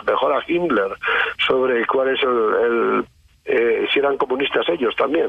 mejor 0.07 0.33
a 0.33 0.43
Himmler 0.47 0.93
sobre 1.47 1.87
cuál 1.87 2.09
es 2.09 2.23
el- 2.23 2.55
el 2.65 3.05
eh, 3.45 3.87
si 3.93 4.01
eren 4.01 4.19
comunistes 4.21 4.69
ells 4.73 4.97
també. 4.99 5.27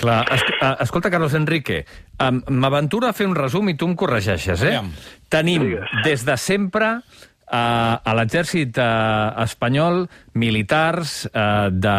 Clar, 0.00 0.18
es, 0.34 0.44
uh, 0.58 0.74
escolta, 0.84 1.10
Carlos 1.10 1.34
Enrique, 1.38 1.84
m'aventuro 2.48 3.08
a 3.08 3.14
fer 3.16 3.28
un 3.28 3.36
resum 3.38 3.70
i 3.70 3.76
tu 3.78 3.88
em 3.88 3.96
corregeixes, 3.98 4.62
eh? 4.62 4.76
Aviam. 4.76 4.92
Tenim, 5.32 5.64
Digues. 5.66 5.96
des 6.04 6.26
de 6.26 6.36
sempre, 6.40 6.90
uh, 7.46 7.96
a 8.02 8.16
l'exèrcit 8.18 8.78
uh, 8.78 9.36
espanyol, 9.44 10.06
militars 10.34 11.24
uh, 11.32 11.68
de, 11.70 11.98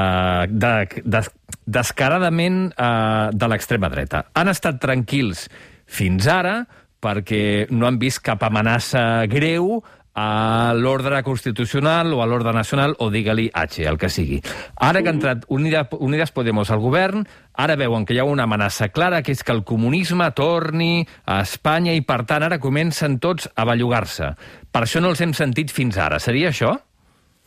de, 0.52 0.74
de, 1.04 1.24
descaradament 1.66 2.68
uh, 2.74 3.30
de 3.32 3.52
l'extrema 3.52 3.92
dreta. 3.94 4.28
Han 4.36 4.52
estat 4.52 4.82
tranquils 4.84 5.48
fins 5.88 6.28
ara 6.28 6.62
perquè 7.04 7.68
no 7.70 7.86
han 7.88 8.00
vist 8.02 8.24
cap 8.26 8.42
amenaça 8.44 9.28
greu 9.30 9.78
a 10.18 10.74
l'ordre 10.74 11.22
constitucional 11.22 12.10
o 12.18 12.24
a 12.24 12.26
l'ordre 12.26 12.52
nacional 12.52 12.96
o 12.98 13.12
digue-li 13.14 13.52
H, 13.54 13.86
el 13.86 14.00
que 14.02 14.10
sigui. 14.10 14.40
Ara 14.82 15.04
que 15.04 15.12
ha 15.12 15.14
entrat 15.14 15.46
Unidas 15.54 16.34
Podemos 16.34 16.72
al 16.74 16.82
govern, 16.82 17.28
ara 17.54 17.78
veuen 17.78 18.06
que 18.06 18.18
hi 18.18 18.20
ha 18.24 18.26
una 18.26 18.48
amenaça 18.50 18.90
clara, 18.90 19.22
que 19.22 19.36
és 19.38 19.46
que 19.46 19.54
el 19.54 19.62
comunisme 19.64 20.32
torni 20.34 21.06
a 21.26 21.44
Espanya 21.46 21.94
i, 21.94 22.02
per 22.02 22.24
tant, 22.26 22.48
ara 22.50 22.58
comencen 22.58 23.20
tots 23.22 23.46
a 23.54 23.70
bellugar-se. 23.70 24.34
Per 24.74 24.84
això 24.84 25.06
no 25.06 25.14
els 25.14 25.22
hem 25.22 25.38
sentit 25.38 25.70
fins 25.70 26.02
ara. 26.02 26.18
Seria 26.18 26.50
això? 26.50 26.74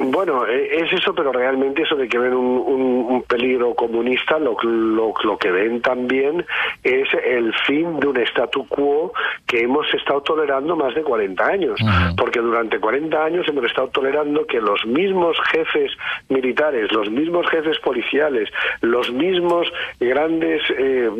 Bueno, 0.02 0.47
eh, 0.47 0.69
es 0.83 0.92
eso, 0.95 1.14
pero 1.14 1.30
realmente 1.30 1.83
eso 1.83 1.95
de 1.95 2.09
que 2.09 2.19
ven 2.19 2.33
un, 2.33 2.47
un- 2.66 3.07
un 3.11 3.23
peligro 3.25 3.75
comunista, 3.75 4.38
lo, 4.38 4.57
lo, 4.62 5.12
lo 5.23 5.37
que 5.38 5.50
ven 5.50 5.83
también 5.83 6.45
es 6.83 7.07
el 7.25 7.52
fin 7.66 8.00
de 8.00 8.07
un 8.07 8.16
statu 8.19 8.66
quo 8.66 9.12
que 9.47 9.61
hemos 9.61 9.92
estado 9.92 10.23
tolerando 10.23 10.75
más 10.75 10.95
de 10.95 11.02
40 11.02 11.47
años. 11.47 11.78
Porque 12.16 12.40
durante 12.40 12.80
40 12.80 13.25
años 13.25 13.47
hemos 13.49 13.64
estado 13.66 13.88
tolerando 13.88 14.47
que 14.47 14.61
los 14.61 14.85
mismos 14.87 15.37
jefes 15.50 15.92
militares, 16.30 16.90
los 16.92 17.11
mismos 17.11 17.47
jefes 17.50 17.78
policiales, 17.80 18.49
los 18.80 19.12
mismos 19.12 19.71
grandes... 20.00 20.62
eh, 20.78 21.11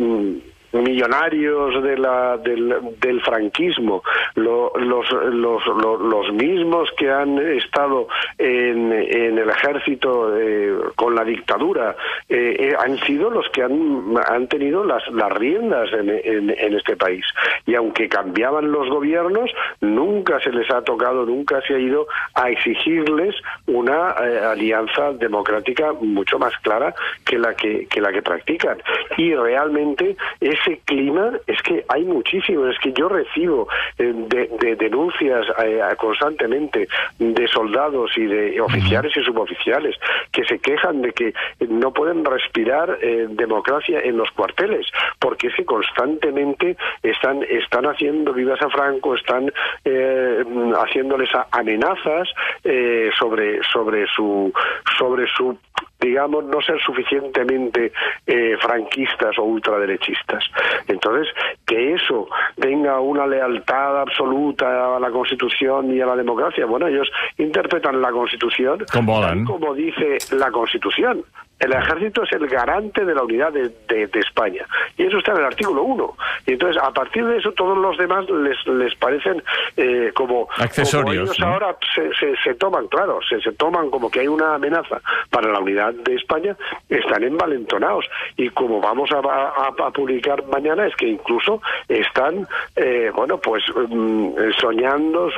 millonarios 0.73 1.83
de 1.83 1.99
la, 1.99 2.37
del, 2.37 3.21
franquismo, 3.23 4.03
lo- 4.35 4.73
los, 4.77 5.11
los, 5.13 5.67
los, 5.67 6.01
los 6.01 6.33
mismos 6.33 6.91
que 6.97 7.11
han 7.11 7.39
estado 7.39 8.09
en, 8.39 8.93
en 8.93 9.39
el 9.39 9.51
ejército 9.51 10.37
eh, 10.39 10.75
con 10.97 11.15
la 11.15 11.25
dictadura, 11.25 11.97
eh, 12.29 12.57
eh, 12.59 12.75
han 12.79 12.99
sido 12.99 13.31
los 13.31 13.49
que 13.51 13.63
han, 13.63 14.15
han 14.29 14.47
tenido 14.49 14.85
las, 14.85 15.07
las 15.13 15.33
riendas 15.33 15.93
en, 15.93 16.09
en- 16.11 16.51
en 16.51 16.75
este 16.75 16.97
país. 16.97 17.25
Y 17.67 17.75
aunque 17.75 18.09
cambiaban 18.09 18.71
los 18.73 18.89
gobiernos, 18.89 19.51
nunca 19.81 20.41
se 20.41 20.51
les 20.53 20.71
ha 20.71 20.83
tocado, 20.83 21.25
nunca 21.27 21.61
se 21.63 21.75
ha 21.75 21.79
ido 21.79 22.07
a 22.35 22.51
exigirles 22.51 23.35
una 23.67 24.15
eh, 24.23 24.39
alianza 24.45 25.13
democrática 25.13 25.93
mucho 26.01 26.39
más 26.39 26.57
clara 26.59 26.95
que 27.25 27.39
la 27.39 27.55
que, 27.55 27.87
que 27.87 28.01
la 28.01 28.13
que 28.13 28.23
practican. 28.23 28.79
Y 29.17 29.35
realmente 29.35 30.17
ese 30.61 30.81
clima 30.85 31.33
es 31.47 31.61
que 31.63 31.85
hay 31.89 32.05
muchísimo, 32.05 32.67
es 32.67 32.79
que 32.79 32.93
yo 32.93 33.09
recibo 33.09 33.69
eh, 33.99 34.13
de, 34.15 34.51
de 34.61 34.77
denuncias 34.77 35.47
eh, 35.65 35.81
constantemente 35.97 36.89
de 37.19 37.49
soldados 37.49 38.11
y 38.17 38.27
de 38.27 38.61
oficiales 38.61 39.17
y 39.17 39.23
suboficiales 39.23 39.97
que 40.33 40.45
se 40.45 40.59
quejan 40.59 41.03
de 41.03 41.13
que 41.13 41.35
no 41.69 41.93
pueden 41.93 42.25
respirar 42.25 42.99
eh, 43.01 43.27
democracia 43.31 44.01
en 44.01 44.17
los 44.17 44.31
cuarteles, 44.33 44.87
porque 45.19 45.49
es 45.49 45.55
que 45.55 45.65
constantemente 45.65 46.77
están, 47.03 47.43
están 47.45 47.87
haciendo 47.87 48.33
vivas 48.33 48.61
a 48.63 48.69
Franco, 48.71 49.15
están 49.15 49.53
eh, 49.85 50.45
haciéndoles 50.77 51.31
amenazas 51.53 52.29
eh, 52.65 53.11
sobre, 53.19 53.63
sobre 53.65 54.07
su 54.09 54.53
sobre 54.99 55.27
su 55.29 55.57
digamos, 56.01 56.45
no 56.45 56.61
ser 56.63 56.81
suficientemente 56.81 57.93
eh, 58.27 58.57
franquistas 58.61 59.39
o 59.39 59.45
ultraderechistas. 59.45 60.45
Entonces, 60.89 61.33
que 61.67 61.95
eso 61.95 62.29
tenga 62.59 63.01
una 63.01 63.27
lealtad 63.27 64.01
absoluta 64.01 64.97
a 64.97 65.01
la 65.01 65.11
Constitución 65.11 65.95
y 65.95 66.01
a 66.01 66.07
la 66.07 66.17
democracia, 66.17 66.67
bueno, 66.67 66.87
ellos 66.87 67.11
interpretan 67.39 68.01
la 68.01 68.11
Constitución 68.11 68.85
Com 68.93 69.07
volen. 69.07 69.45
tal 69.45 69.45
como 69.45 69.75
dice 69.75 70.19
la 70.33 70.51
Constitución. 70.51 71.25
El 71.61 71.73
ejército 71.73 72.23
es 72.25 72.33
el 72.33 72.47
garante 72.49 73.05
de 73.05 73.15
la 73.15 73.23
unidad 73.23 73.53
de, 73.53 73.71
de- 73.89 74.07
de 74.07 74.21
España. 74.21 74.67
Y 74.97 75.05
eso 75.07 75.19
está 75.19 75.33
en 75.33 75.39
el 75.39 75.45
artículo 75.45 75.83
1. 75.83 76.17
Y 76.47 76.53
entonces, 76.55 76.83
a 76.83 76.91
partir 76.91 77.25
de 77.27 77.37
eso, 77.37 77.53
todos 77.53 77.77
los 77.79 77.97
demás 77.99 78.29
les, 78.31 78.67
les 78.67 78.95
parecen 78.97 79.43
eh, 79.77 80.11
como, 80.15 80.49
Accesorios, 80.59 81.03
como 81.03 81.13
ellos 81.13 81.39
¿no? 81.41 81.47
ahora 81.47 81.77
se, 81.95 82.13
se, 82.15 82.35
se 82.43 82.55
toman, 82.55 82.89
claro, 82.89 83.21
se, 83.29 83.41
se 83.41 83.53
toman 83.53 83.91
como 83.91 84.11
que 84.11 84.21
hay 84.21 84.29
una 84.29 84.55
amenaza 84.55 85.01
para 85.31 85.51
la 85.53 85.61
unidad 85.61 85.93
de 85.93 86.15
España, 86.15 86.57
están 86.89 87.23
envalentonados. 87.25 88.07
Y 88.37 88.49
como 88.51 88.81
vamos 88.81 89.11
a, 89.13 89.19
a- 89.19 89.87
a 89.87 89.91
publicar 89.91 90.45
mañana, 90.47 90.87
es 90.87 90.97
que 90.97 91.07
incluso 91.09 91.61
están, 91.89 92.49
eh, 92.77 93.11
bueno, 93.15 93.39
pues 93.39 93.63
mm, 93.75 94.31
soñando, 94.59 95.31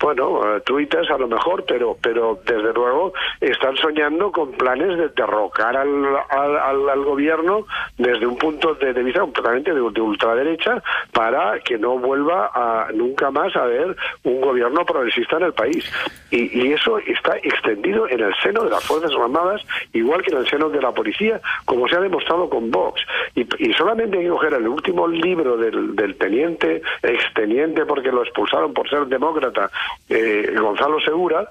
bueno, 0.00 0.56
eh, 0.56 0.60
twitters 0.62 1.10
a 1.10 1.18
lo 1.18 1.28
mejor, 1.28 1.64
pero, 1.66 1.96
pero 2.02 2.38
desde 2.44 2.72
luego 2.72 3.12
están 3.40 3.76
soñando 3.76 4.32
con 4.32 4.52
planes 4.52 4.96
de 4.98 5.08
derrocar 5.10 5.67
al, 5.76 7.04
gobierno 7.04 7.66
desde 7.96 8.26
un 8.26 8.36
punto 8.36 8.74
de, 8.74 8.92
de 8.92 9.02
vista 9.02 9.20
completamente 9.20 9.72
de, 9.72 9.80
de 9.90 10.00
ultraderecha 10.00 10.82
para 11.12 11.60
que 11.60 11.78
no 11.78 11.98
vuelva 11.98 12.50
a 12.54 12.88
nunca 12.92 13.30
más 13.30 13.54
a 13.56 13.62
haber 13.62 13.96
un 14.24 14.40
gobierno 14.40 14.84
progresista 14.84 15.36
en 15.36 15.44
el 15.44 15.52
país. 15.52 15.90
Y, 16.30 16.60
y 16.60 16.72
eso 16.72 16.98
está 16.98 17.36
extendido 17.38 18.08
en 18.08 18.20
el 18.20 18.34
seno 18.42 18.64
de 18.64 18.70
las 18.70 18.84
Fuerzas 18.84 19.12
Armadas, 19.12 19.62
igual 19.92 20.22
que 20.22 20.30
en 20.32 20.38
el 20.38 20.48
seno 20.48 20.68
de 20.68 20.80
la 20.80 20.92
policía, 20.92 21.40
como 21.64 21.88
se 21.88 21.96
ha 21.96 22.00
demostrado 22.00 22.48
con 22.48 22.70
Vox. 22.70 23.00
Y, 23.34 23.46
y 23.58 23.72
solamente 23.74 24.18
hay 24.18 24.24
que 24.24 24.30
coger 24.30 24.54
el 24.54 24.68
último 24.68 25.06
libro 25.06 25.56
del, 25.56 25.96
del 25.96 26.16
teniente, 26.16 26.82
exteniente, 27.02 27.86
porque 27.86 28.12
lo 28.12 28.22
expulsaron 28.22 28.72
por 28.72 28.88
ser 28.88 29.06
demócrata, 29.06 29.70
eh, 30.08 30.54
Gonzalo 30.58 31.00
Segura, 31.00 31.48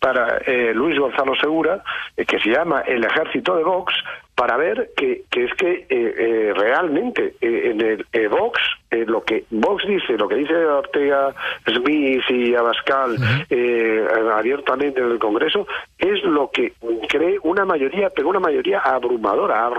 para 0.00 0.38
eh, 0.46 0.72
Luis 0.74 0.98
Gonzalo 0.98 1.34
Segura, 1.36 1.82
eh, 2.16 2.24
que 2.24 2.40
se 2.40 2.50
llama 2.50 2.80
El 2.80 3.04
Ejército 3.04 3.54
de 3.56 3.62
Vox, 3.62 3.94
para 4.34 4.56
ver 4.56 4.90
que, 4.96 5.24
que 5.30 5.44
es 5.44 5.54
que 5.54 5.70
eh, 5.70 5.86
eh, 5.90 6.52
realmente 6.56 7.34
eh, 7.40 7.70
en 7.70 7.80
el 7.80 8.28
Vox 8.28 8.58
eh, 8.90 9.04
lo 9.06 9.22
que 9.22 9.44
Vox 9.50 9.86
dice, 9.86 10.14
lo 10.16 10.28
que 10.28 10.36
dice 10.36 10.54
Ortega 10.54 11.34
Smith 11.66 12.22
y 12.28 12.54
Abascal 12.54 13.16
eh, 13.48 14.06
abiertamente 14.32 15.00
en 15.00 15.10
el 15.12 15.18
Congreso, 15.18 15.66
es 15.98 16.22
lo 16.24 16.50
que 16.50 16.72
cree 17.08 17.38
una 17.42 17.64
mayoría, 17.64 18.10
pero 18.10 18.28
una 18.28 18.40
mayoría 18.40 18.80
abrumadora, 18.80 19.70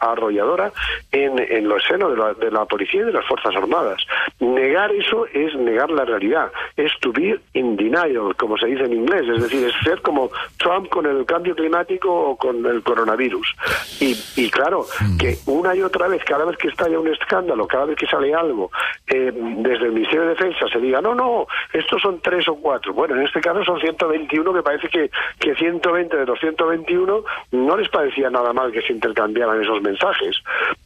arrolladora 0.00 0.72
en, 1.12 1.38
en 1.38 1.68
los 1.68 1.82
senos 1.84 2.10
de 2.12 2.16
la, 2.16 2.34
de 2.34 2.50
la 2.50 2.64
policía 2.64 3.02
y 3.02 3.04
de 3.04 3.12
las 3.12 3.26
Fuerzas 3.26 3.54
Armadas. 3.56 4.02
Negar 4.40 4.92
eso 4.92 5.26
es 5.32 5.54
negar 5.56 5.90
la 5.90 6.04
realidad, 6.04 6.50
es 6.76 6.92
to 7.00 7.12
be 7.12 7.38
in 7.54 7.76
denial, 7.76 8.34
como 8.36 8.56
se 8.58 8.66
dice 8.66 8.84
en 8.84 8.92
inglés, 8.92 9.22
es 9.28 9.42
decir, 9.42 9.66
es 9.66 9.74
ser 9.82 10.00
como 10.02 10.30
Trump 10.58 10.88
con 10.88 11.06
el 11.06 11.24
cambio 11.24 11.54
climático 11.54 12.12
o 12.12 12.36
con 12.36 12.64
el 12.66 12.82
coronavirus. 12.82 13.54
Y, 14.00 14.16
y 14.36 14.50
claro, 14.50 14.86
que 15.18 15.36
una 15.46 15.74
y 15.74 15.82
otra 15.82 16.08
vez, 16.08 16.22
cada 16.24 16.44
vez 16.44 16.56
que 16.56 16.68
estalla 16.68 16.98
un 16.98 17.08
escándalo, 17.08 17.66
cada 17.66 17.86
vez 17.86 17.96
que 17.96 18.06
sale 18.18 18.34
algo, 18.34 18.70
desde 19.06 19.86
el 19.86 19.92
Ministerio 19.92 20.22
de 20.22 20.28
Defensa 20.30 20.66
se 20.72 20.80
diga, 20.80 21.00
no, 21.00 21.14
no, 21.14 21.46
estos 21.72 22.02
son 22.02 22.20
tres 22.20 22.48
o 22.48 22.56
cuatro. 22.56 22.92
Bueno, 22.92 23.16
en 23.16 23.22
este 23.22 23.40
caso 23.40 23.64
son 23.64 23.80
121, 23.80 24.52
que 24.52 24.62
parece 24.62 24.88
que, 24.88 25.10
que 25.38 25.54
120 25.54 26.16
de 26.16 26.26
los 26.26 26.38
121 26.40 27.24
no 27.52 27.76
les 27.76 27.88
parecía 27.88 28.30
nada 28.30 28.52
mal 28.52 28.72
que 28.72 28.82
se 28.82 28.92
intercambiaran 28.92 29.62
esos 29.62 29.80
mensajes. 29.82 30.36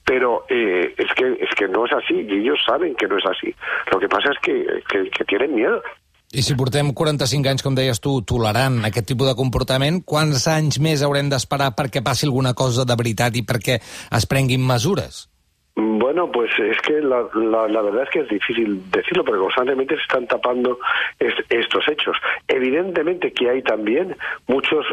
Pero 0.04 0.44
eh, 0.48 0.94
es, 0.96 1.12
que, 1.14 1.38
es 1.40 1.54
que 1.56 1.68
no 1.68 1.86
es 1.86 1.92
así, 1.92 2.14
y 2.14 2.40
ellos 2.40 2.58
saben 2.66 2.94
que 2.94 3.08
no 3.08 3.18
es 3.18 3.24
así. 3.26 3.54
Lo 3.90 3.98
que 3.98 4.08
pasa 4.08 4.30
es 4.30 4.38
que, 4.40 4.82
que, 4.88 5.10
que 5.10 5.24
tienen 5.24 5.54
miedo. 5.54 5.82
I 6.32 6.40
si 6.40 6.54
portem 6.56 6.94
45 6.96 7.50
anys, 7.50 7.60
com 7.60 7.74
deies 7.76 7.98
tu, 8.00 8.14
tolerant 8.24 8.78
aquest 8.88 9.04
tipus 9.10 9.28
de 9.28 9.34
comportament, 9.36 9.98
quants 10.00 10.46
anys 10.48 10.78
més 10.80 11.04
haurem 11.04 11.28
d'esperar 11.28 11.74
perquè 11.76 12.00
passi 12.00 12.24
alguna 12.24 12.54
cosa 12.56 12.86
de 12.88 12.96
veritat 12.96 13.36
i 13.36 13.44
perquè 13.44 13.76
es 13.84 14.28
prenguin 14.30 14.64
mesures? 14.64 15.26
Bueno, 15.74 16.30
pues 16.30 16.50
es 16.58 16.78
que 16.82 17.00
la, 17.00 17.26
la, 17.34 17.66
la, 17.66 17.80
verdad 17.80 18.02
es 18.02 18.10
que 18.10 18.20
es 18.20 18.28
difícil 18.28 18.90
decirlo, 18.90 19.24
porque 19.24 19.40
constantemente 19.40 19.96
se 19.96 20.02
están 20.02 20.26
tapando 20.26 20.78
es, 21.18 21.32
estos 21.48 21.88
hechos. 21.88 22.14
Evidentemente 22.46 23.32
que 23.32 23.48
hay 23.48 23.62
también 23.62 24.14
muchos, 24.48 24.84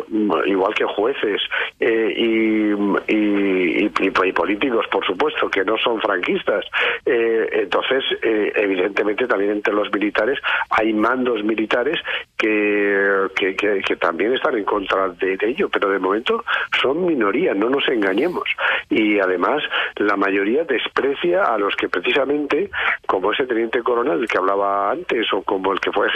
igual 0.45 0.73
que 0.73 0.85
jueces 0.85 1.41
eh, 1.81 2.13
y, 2.15 2.71
y, 3.13 4.31
políticos, 4.31 4.85
por 4.89 5.05
supuesto, 5.05 5.49
que 5.49 5.65
no 5.65 5.77
son 5.77 5.99
franquistas. 5.99 6.63
Eh, 7.05 7.49
entonces, 7.63 8.05
eh, 8.21 8.53
evidentemente 8.55 9.27
también 9.27 9.51
entre 9.51 9.73
los 9.73 9.91
militares 9.91 10.39
hay 10.69 10.93
mandos 10.93 11.43
militares 11.43 11.99
que, 12.37 13.27
que 13.35 13.95
también 13.97 14.33
están 14.33 14.57
en 14.57 14.63
contra 14.63 15.09
de, 15.09 15.35
de 15.35 15.49
ello, 15.49 15.67
pero 15.67 15.89
de 15.89 15.99
momento 15.99 16.45
son 16.81 17.05
minoría, 17.05 17.53
no 17.53 17.69
nos 17.69 17.85
engañemos. 17.89 18.47
Y 18.89 19.19
además, 19.19 19.61
la 19.97 20.17
mayoría 20.17 20.63
desprecia 20.63 21.43
a 21.43 21.57
los 21.57 21.75
que 21.75 21.89
precisamente, 21.89 22.71
como 23.05 23.31
ese 23.31 23.45
teniente 23.45 23.83
coronel 23.83 24.27
que 24.27 24.37
hablaba 24.37 24.91
antes, 24.91 25.31
o 25.31 25.43
como 25.43 25.71
el 25.73 25.79
que 25.79 25.91
fue 25.91 26.07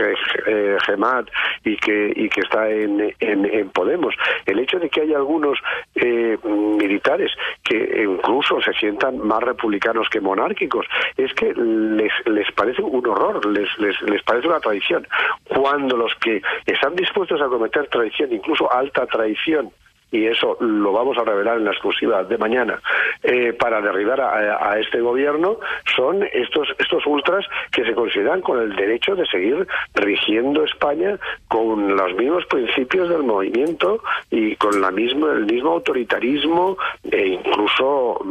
eh, 0.47 0.77
Gemat 0.85 1.27
y 1.63 1.77
que, 1.77 2.11
y 2.15 2.29
que 2.29 2.41
está 2.41 2.69
en, 2.69 3.13
en, 3.19 3.45
en, 3.45 3.69
Podemos, 3.69 4.15
el 4.45 4.59
hecho 4.59 4.79
de 4.79 4.89
que 4.89 5.01
haya 5.01 5.17
algunos 5.17 5.59
eh, 5.95 6.37
militares 6.43 7.31
que 7.63 8.03
incluso 8.07 8.61
se 8.61 8.73
sientan 8.73 9.19
más 9.19 9.41
republicanos 9.41 10.09
que 10.09 10.21
monárquicos, 10.21 10.85
es 11.17 11.33
que 11.33 11.53
les, 11.53 12.11
les 12.25 12.51
parece 12.53 12.81
un 12.81 13.05
horror, 13.07 13.45
les, 13.45 13.67
les, 13.79 14.01
les 14.03 14.21
parece 14.23 14.47
una 14.47 14.59
traición. 14.59 15.07
Cuando 15.47 15.97
los 15.97 16.13
que 16.15 16.41
están 16.65 16.95
dispuestos 16.95 17.41
a 17.41 17.47
cometer 17.47 17.87
traición, 17.87 18.31
incluso 18.33 18.71
alta 18.71 19.05
traición, 19.05 19.71
y 20.13 20.27
eso 20.27 20.55
lo 20.61 20.91
vamos 20.93 21.17
a 21.17 21.23
revelar 21.23 21.57
en 21.57 21.65
la 21.65 21.71
exclusiva 21.71 22.23
de 22.23 22.37
mañana, 22.37 22.79
eh, 23.23 23.51
para 23.51 23.81
derribar 23.81 24.21
a, 24.21 24.71
a, 24.71 24.79
este 24.79 25.01
gobierno, 25.01 25.57
son 25.95 26.23
estos, 26.31 26.69
estos 26.77 27.05
ultras 27.07 27.45
que 27.71 27.83
se 27.83 27.93
consideran 27.93 28.41
con 28.41 28.61
el 28.61 28.75
derecho 28.75 29.15
de 29.15 29.25
seguir 29.25 29.67
rigiendo 29.95 30.63
España 30.63 31.17
con 31.47 31.95
los 31.95 32.13
mismos 32.15 32.45
principios 32.45 33.09
del 33.09 33.23
movimiento 33.23 34.03
y 34.29 34.55
con 34.55 34.79
la 34.79 34.91
misma, 34.91 35.31
el 35.33 35.45
mismo 35.45 35.71
autoritarismo 35.71 36.77
e 37.11 37.27
incluso 37.29 38.23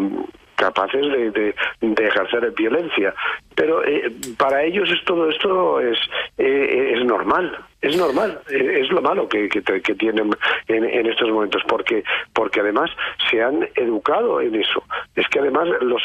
capaces 0.63 1.03
de, 1.03 1.55
de, 1.81 2.05
ejercer 2.07 2.53
violencia. 2.53 3.13
Pero 3.57 3.85
eh, 3.85 4.13
para 4.39 4.63
ellos 4.63 4.89
es, 4.91 5.05
todo 5.05 5.29
esto 5.29 5.81
es, 5.81 5.99
eh, 6.39 6.93
es 6.95 7.05
normal, 7.05 7.59
es 7.81 7.97
normal, 7.97 8.41
es 8.49 8.89
lo 8.91 9.03
malo 9.03 9.29
que, 9.29 9.49
que, 9.49 9.61
que 9.63 9.95
tienen 9.95 10.31
en, 10.69 10.85
en, 10.85 11.07
estos 11.07 11.29
momentos, 11.31 11.63
porque, 11.67 12.05
porque 12.33 12.61
además 12.61 12.91
se 13.29 13.43
han 13.43 13.69
educado 13.75 14.41
en 14.41 14.55
eso. 14.55 14.85
Es 15.17 15.27
que 15.29 15.41
además 15.41 15.69
los 15.81 16.03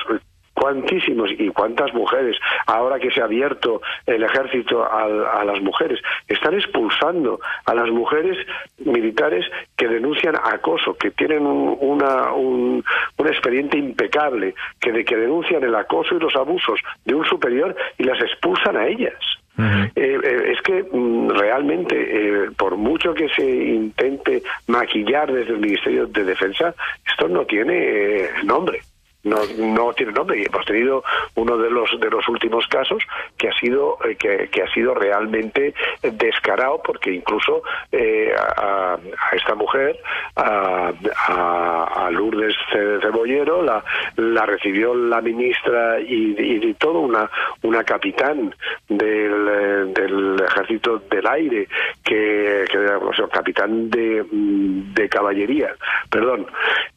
cuantísimos 0.58 1.30
y 1.38 1.50
cuántas 1.50 1.94
mujeres, 1.94 2.36
ahora 2.66 2.98
que 3.00 3.12
se 3.12 3.22
ha 3.22 3.26
abierto 3.26 3.80
el 4.08 4.24
ejército 4.24 4.84
a, 4.84 5.04
a, 5.40 5.46
las 5.46 5.62
mujeres, 5.62 6.00
están 6.28 6.56
expulsando 6.56 7.40
a 7.66 7.76
las 7.76 7.90
mujeres 7.92 8.36
militares 8.80 9.46
que 9.78 9.88
denuncian 9.88 10.36
acoso, 10.36 10.96
que 10.98 11.12
tienen 11.12 11.46
un, 11.46 11.78
una, 11.80 12.34
un, 12.34 12.84
un 13.18 13.28
expediente 13.28 13.78
impecable, 13.78 14.56
que, 14.80 14.92
de, 14.92 15.06
que 15.06 15.16
denuncian 15.16 15.64
el 15.64 15.76
acoso 15.76 16.16
y 16.16 16.20
los 16.20 16.36
abusos 16.36 16.80
de 17.06 17.14
un 17.14 17.26
superior 17.26 17.76
y 18.00 18.04
las 18.04 18.20
expulsan 18.20 18.78
a 18.78 18.88
ellas. 18.88 19.14
Uh 19.60 19.62
-huh. 19.62 19.92
eh, 19.96 20.20
eh, 20.24 20.54
es 20.54 20.62
que 20.62 20.84
mm, 20.84 21.30
realmente, 21.30 21.96
eh, 21.96 22.50
por 22.58 22.78
mucho 22.78 23.14
que 23.14 23.28
se 23.30 23.46
intente 23.46 24.42
maquillar 24.68 25.32
desde 25.32 25.54
el 25.54 25.60
Ministerio 25.60 26.08
de 26.08 26.24
Defensa, 26.24 26.74
esto 27.12 27.28
no 27.28 27.46
tiene 27.46 27.76
eh, 27.76 28.30
nombre 28.44 28.82
no, 29.28 29.38
no 29.58 29.94
tiene 29.94 30.12
nombre. 30.12 30.40
Y 30.40 30.46
hemos 30.46 30.66
tenido 30.66 31.04
uno 31.36 31.58
de 31.58 31.70
los 31.70 32.00
de 32.00 32.10
los 32.10 32.28
últimos 32.28 32.68
casos 32.68 33.04
que 33.38 33.50
ha 33.50 33.60
sido 33.60 33.98
eh, 34.06 34.16
que, 34.16 34.62
ha 34.62 34.74
sido 34.74 34.94
realmente 34.94 35.74
descarado 36.02 36.82
porque 36.84 37.12
incluso 37.12 37.62
eh, 37.92 38.34
a, 38.36 38.94
a, 38.96 39.36
esta 39.36 39.56
mujer 39.56 39.98
a, 40.36 40.92
a, 41.28 42.10
Lourdes 42.12 42.56
Cebollero 42.72 43.62
la, 43.62 43.84
la 44.16 44.46
recibió 44.46 44.96
la 44.96 45.22
ministra 45.22 46.00
y, 46.00 46.36
y, 46.38 46.74
todo 46.76 47.00
una 47.00 47.30
una 47.64 47.84
capitán 47.84 48.54
del, 48.88 49.94
del 49.94 50.42
ejército 50.46 51.00
del 51.10 51.28
aire 51.28 51.68
que, 52.04 52.66
que 52.70 53.28
capitán 53.32 53.90
de, 53.90 54.26
de 54.32 55.10
caballería 55.10 55.76
perdón 56.10 56.48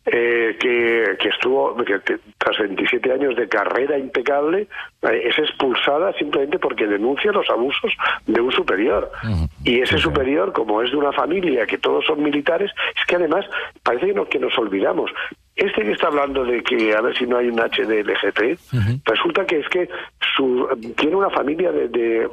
eh, 0.06 0.56
que, 0.58 1.16
que 1.20 1.28
estuvo 1.28 1.76
que, 1.84 2.00
que 2.00 2.18
tras 2.38 2.58
27 2.58 3.12
años 3.12 3.36
de 3.36 3.48
carrera 3.48 3.98
impecable, 3.98 4.66
eh, 5.02 5.22
es 5.24 5.38
expulsada 5.38 6.12
simplemente 6.14 6.58
porque 6.58 6.86
denuncia 6.86 7.32
los 7.32 7.48
abusos 7.50 7.92
de 8.26 8.40
un 8.40 8.50
superior. 8.50 9.10
Uh 9.22 9.26
-huh. 9.26 9.48
Y 9.64 9.80
ese 9.80 9.98
superior, 9.98 10.52
como 10.52 10.82
es 10.82 10.90
de 10.90 10.96
una 10.96 11.12
familia 11.12 11.66
que 11.66 11.78
todos 11.78 12.06
son 12.06 12.22
militares, 12.22 12.70
es 12.98 13.04
que 13.06 13.16
además 13.16 13.44
parece 13.82 14.06
que, 14.06 14.14
no, 14.14 14.24
que 14.26 14.38
nos 14.38 14.56
olvidamos. 14.58 15.10
Este 15.56 15.82
que 15.82 15.92
está 15.92 16.06
hablando 16.06 16.44
de 16.44 16.62
que 16.62 16.94
a 16.94 17.00
ver 17.02 17.16
si 17.18 17.26
no 17.26 17.36
hay 17.36 17.48
un 17.48 17.58
HDLGT, 17.58 18.40
uh 18.72 18.76
-huh. 18.76 19.00
resulta 19.04 19.44
que 19.44 19.58
es 19.58 19.68
que 19.68 19.88
su, 20.34 20.66
tiene 20.96 21.16
una 21.16 21.28
familia 21.30 21.70
de, 21.70 21.88
de, 21.88 22.28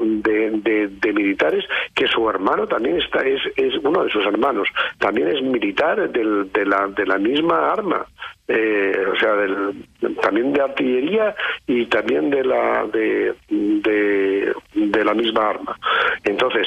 de, 0.64 0.88
de, 0.88 1.14
militares 1.14 1.66
que 1.94 2.08
su 2.08 2.30
hermano 2.30 2.68
también 2.68 2.98
está, 3.02 3.20
es, 3.22 3.42
es 3.58 3.74
uno 3.84 4.04
de 4.04 4.12
sus 4.12 4.26
hermanos, 4.26 4.70
también 5.00 5.28
es 5.28 5.42
militar 5.42 6.10
del, 6.10 6.52
de, 6.54 6.66
la, 6.66 6.88
de 6.88 7.06
la 7.06 7.18
misma 7.18 7.72
arma. 7.72 8.06
Eh, 8.50 8.94
o 9.14 9.16
sea, 9.20 9.34
del, 9.34 9.86
también 10.22 10.54
de 10.54 10.62
artillería 10.62 11.36
y 11.66 11.86
también 11.88 12.30
de 12.30 12.46
la 12.46 12.86
de, 12.86 13.34
de, 13.50 14.54
de 14.74 15.04
la 15.04 15.14
misma 15.14 15.50
arma. 15.50 15.78
Entonces, 16.24 16.66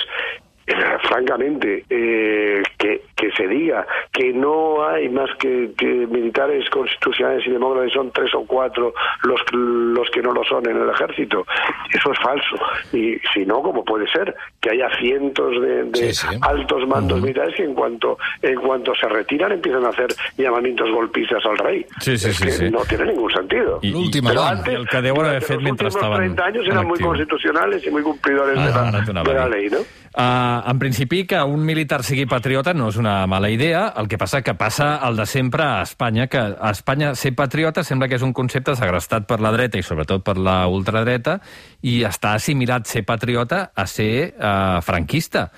eh, 0.66 0.74
francamente, 1.08 1.84
eh, 1.88 2.62
que, 2.78 3.02
que, 3.20 3.30
se 3.32 3.46
diga 3.46 3.86
que 4.12 4.32
no 4.32 4.86
hay 4.88 5.08
más 5.08 5.30
que, 5.38 5.70
que, 5.76 5.86
militares 5.86 6.68
constitucionales 6.70 7.46
y 7.46 7.50
demócratas, 7.50 7.92
son 7.92 8.10
tres 8.12 8.34
o 8.34 8.44
cuatro 8.46 8.94
los, 9.24 9.40
los 9.52 10.08
que 10.10 10.22
no 10.22 10.32
lo 10.32 10.42
son 10.44 10.68
en 10.68 10.76
el 10.76 10.88
ejército, 10.90 11.44
eso 11.92 12.12
es 12.12 12.18
falso. 12.18 12.56
Y 12.92 13.16
si 13.32 13.44
no, 13.44 13.62
¿cómo 13.62 13.84
puede 13.84 14.08
ser 14.08 14.34
que 14.60 14.70
haya 14.70 14.88
cientos 14.98 15.60
de, 15.60 15.84
de 15.84 16.12
sí, 16.12 16.26
sí. 16.28 16.36
altos 16.40 16.86
mandos 16.88 17.18
uh 17.18 17.20
-huh. 17.20 17.24
militares 17.24 17.54
que 17.54 17.64
en 17.64 17.74
cuanto, 17.74 18.18
en 18.42 18.60
cuanto 18.60 18.94
se 18.94 19.08
retiran 19.08 19.52
empiezan 19.52 19.84
a 19.84 19.90
hacer 19.90 20.08
llamamientos 20.36 20.90
golpistas 20.90 21.44
al 21.44 21.58
rey? 21.58 21.84
Sí, 22.00 22.16
sí, 22.16 22.30
es 22.30 22.36
sí, 22.36 22.44
que 22.44 22.52
sí. 22.52 22.70
no 22.70 22.84
tiene 22.84 23.04
ningún 23.06 23.30
sentido. 23.32 23.78
I, 23.82 23.88
i, 23.88 24.20
Però 24.30 24.44
antes, 24.46 24.74
el 24.74 24.86
que 24.88 24.98
estaven 24.98 26.10
Los 26.10 26.16
30 26.16 26.44
años 26.44 26.66
eran 26.66 26.86
muy 26.86 26.98
constitucionales 26.98 27.86
y 27.86 27.90
muy 27.90 28.02
cumplidores 28.02 28.56
ah, 28.58 28.90
de, 29.06 29.12
la, 29.12 29.22
de 29.22 29.34
la 29.34 29.48
ley, 29.48 29.68
¿no? 29.68 29.78
Uh, 30.12 30.68
en 30.68 30.78
principi, 30.78 31.24
que 31.24 31.38
un 31.40 31.62
militar 31.64 32.02
sigui 32.02 32.24
patriota 32.26 32.72
no 32.74 32.88
és 32.90 32.96
una 32.98 33.09
mala 33.26 33.50
idea, 33.50 33.86
el 33.96 34.08
que 34.08 34.18
passa 34.18 34.42
que 34.42 34.54
passa 34.54 35.00
el 35.06 35.16
de 35.16 35.26
sempre 35.26 35.64
a 35.64 35.82
Espanya, 35.82 36.26
que 36.26 36.38
a 36.38 36.70
Espanya 36.70 37.14
ser 37.14 37.34
patriota 37.36 37.84
sembla 37.84 38.08
que 38.08 38.18
és 38.18 38.24
un 38.26 38.32
concepte 38.36 38.76
segrestat 38.78 39.26
per 39.30 39.40
la 39.40 39.52
dreta 39.54 39.78
i 39.80 39.84
sobretot 39.86 40.24
per 40.26 40.36
la 40.38 40.62
ultradreta, 40.68 41.38
i 41.82 42.00
està 42.08 42.34
assimilat 42.38 42.88
ser 42.88 43.04
patriota 43.08 43.70
a 43.74 43.86
ser 43.86 44.32
uh, 44.36 44.80
franquista. 44.84 45.50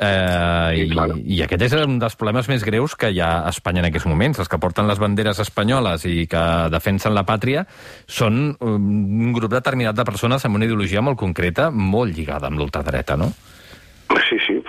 Eh, 0.00 0.72
Sí, 0.72 0.86
i, 0.86 0.88
claro. 0.88 1.16
I 1.20 1.42
aquest 1.44 1.66
és 1.66 1.74
un 1.76 1.98
dels 2.00 2.16
problemes 2.16 2.48
més 2.48 2.64
greus 2.64 2.94
que 2.96 3.10
hi 3.12 3.20
ha 3.20 3.30
a 3.44 3.50
Espanya 3.52 3.82
en 3.82 3.90
aquests 3.90 4.08
moments. 4.08 4.40
Els 4.40 4.48
que 4.48 4.58
porten 4.62 4.88
les 4.88 5.00
banderes 5.02 5.42
espanyoles 5.44 6.06
i 6.08 6.24
que 6.30 6.44
defensen 6.72 7.14
la 7.16 7.26
pàtria 7.28 7.66
són 8.08 8.54
um, 8.54 8.90
un 9.28 9.34
grup 9.36 9.52
determinat 9.52 9.98
de 9.98 10.06
persones 10.08 10.46
amb 10.46 10.56
una 10.56 10.68
ideologia 10.68 11.04
molt 11.04 11.20
concreta, 11.20 11.68
molt 11.70 12.16
lligada 12.16 12.48
amb 12.48 12.62
l'ultradreta, 12.62 13.18
no? 13.20 13.32
Sí, 14.28 14.38
sí, 14.46 14.59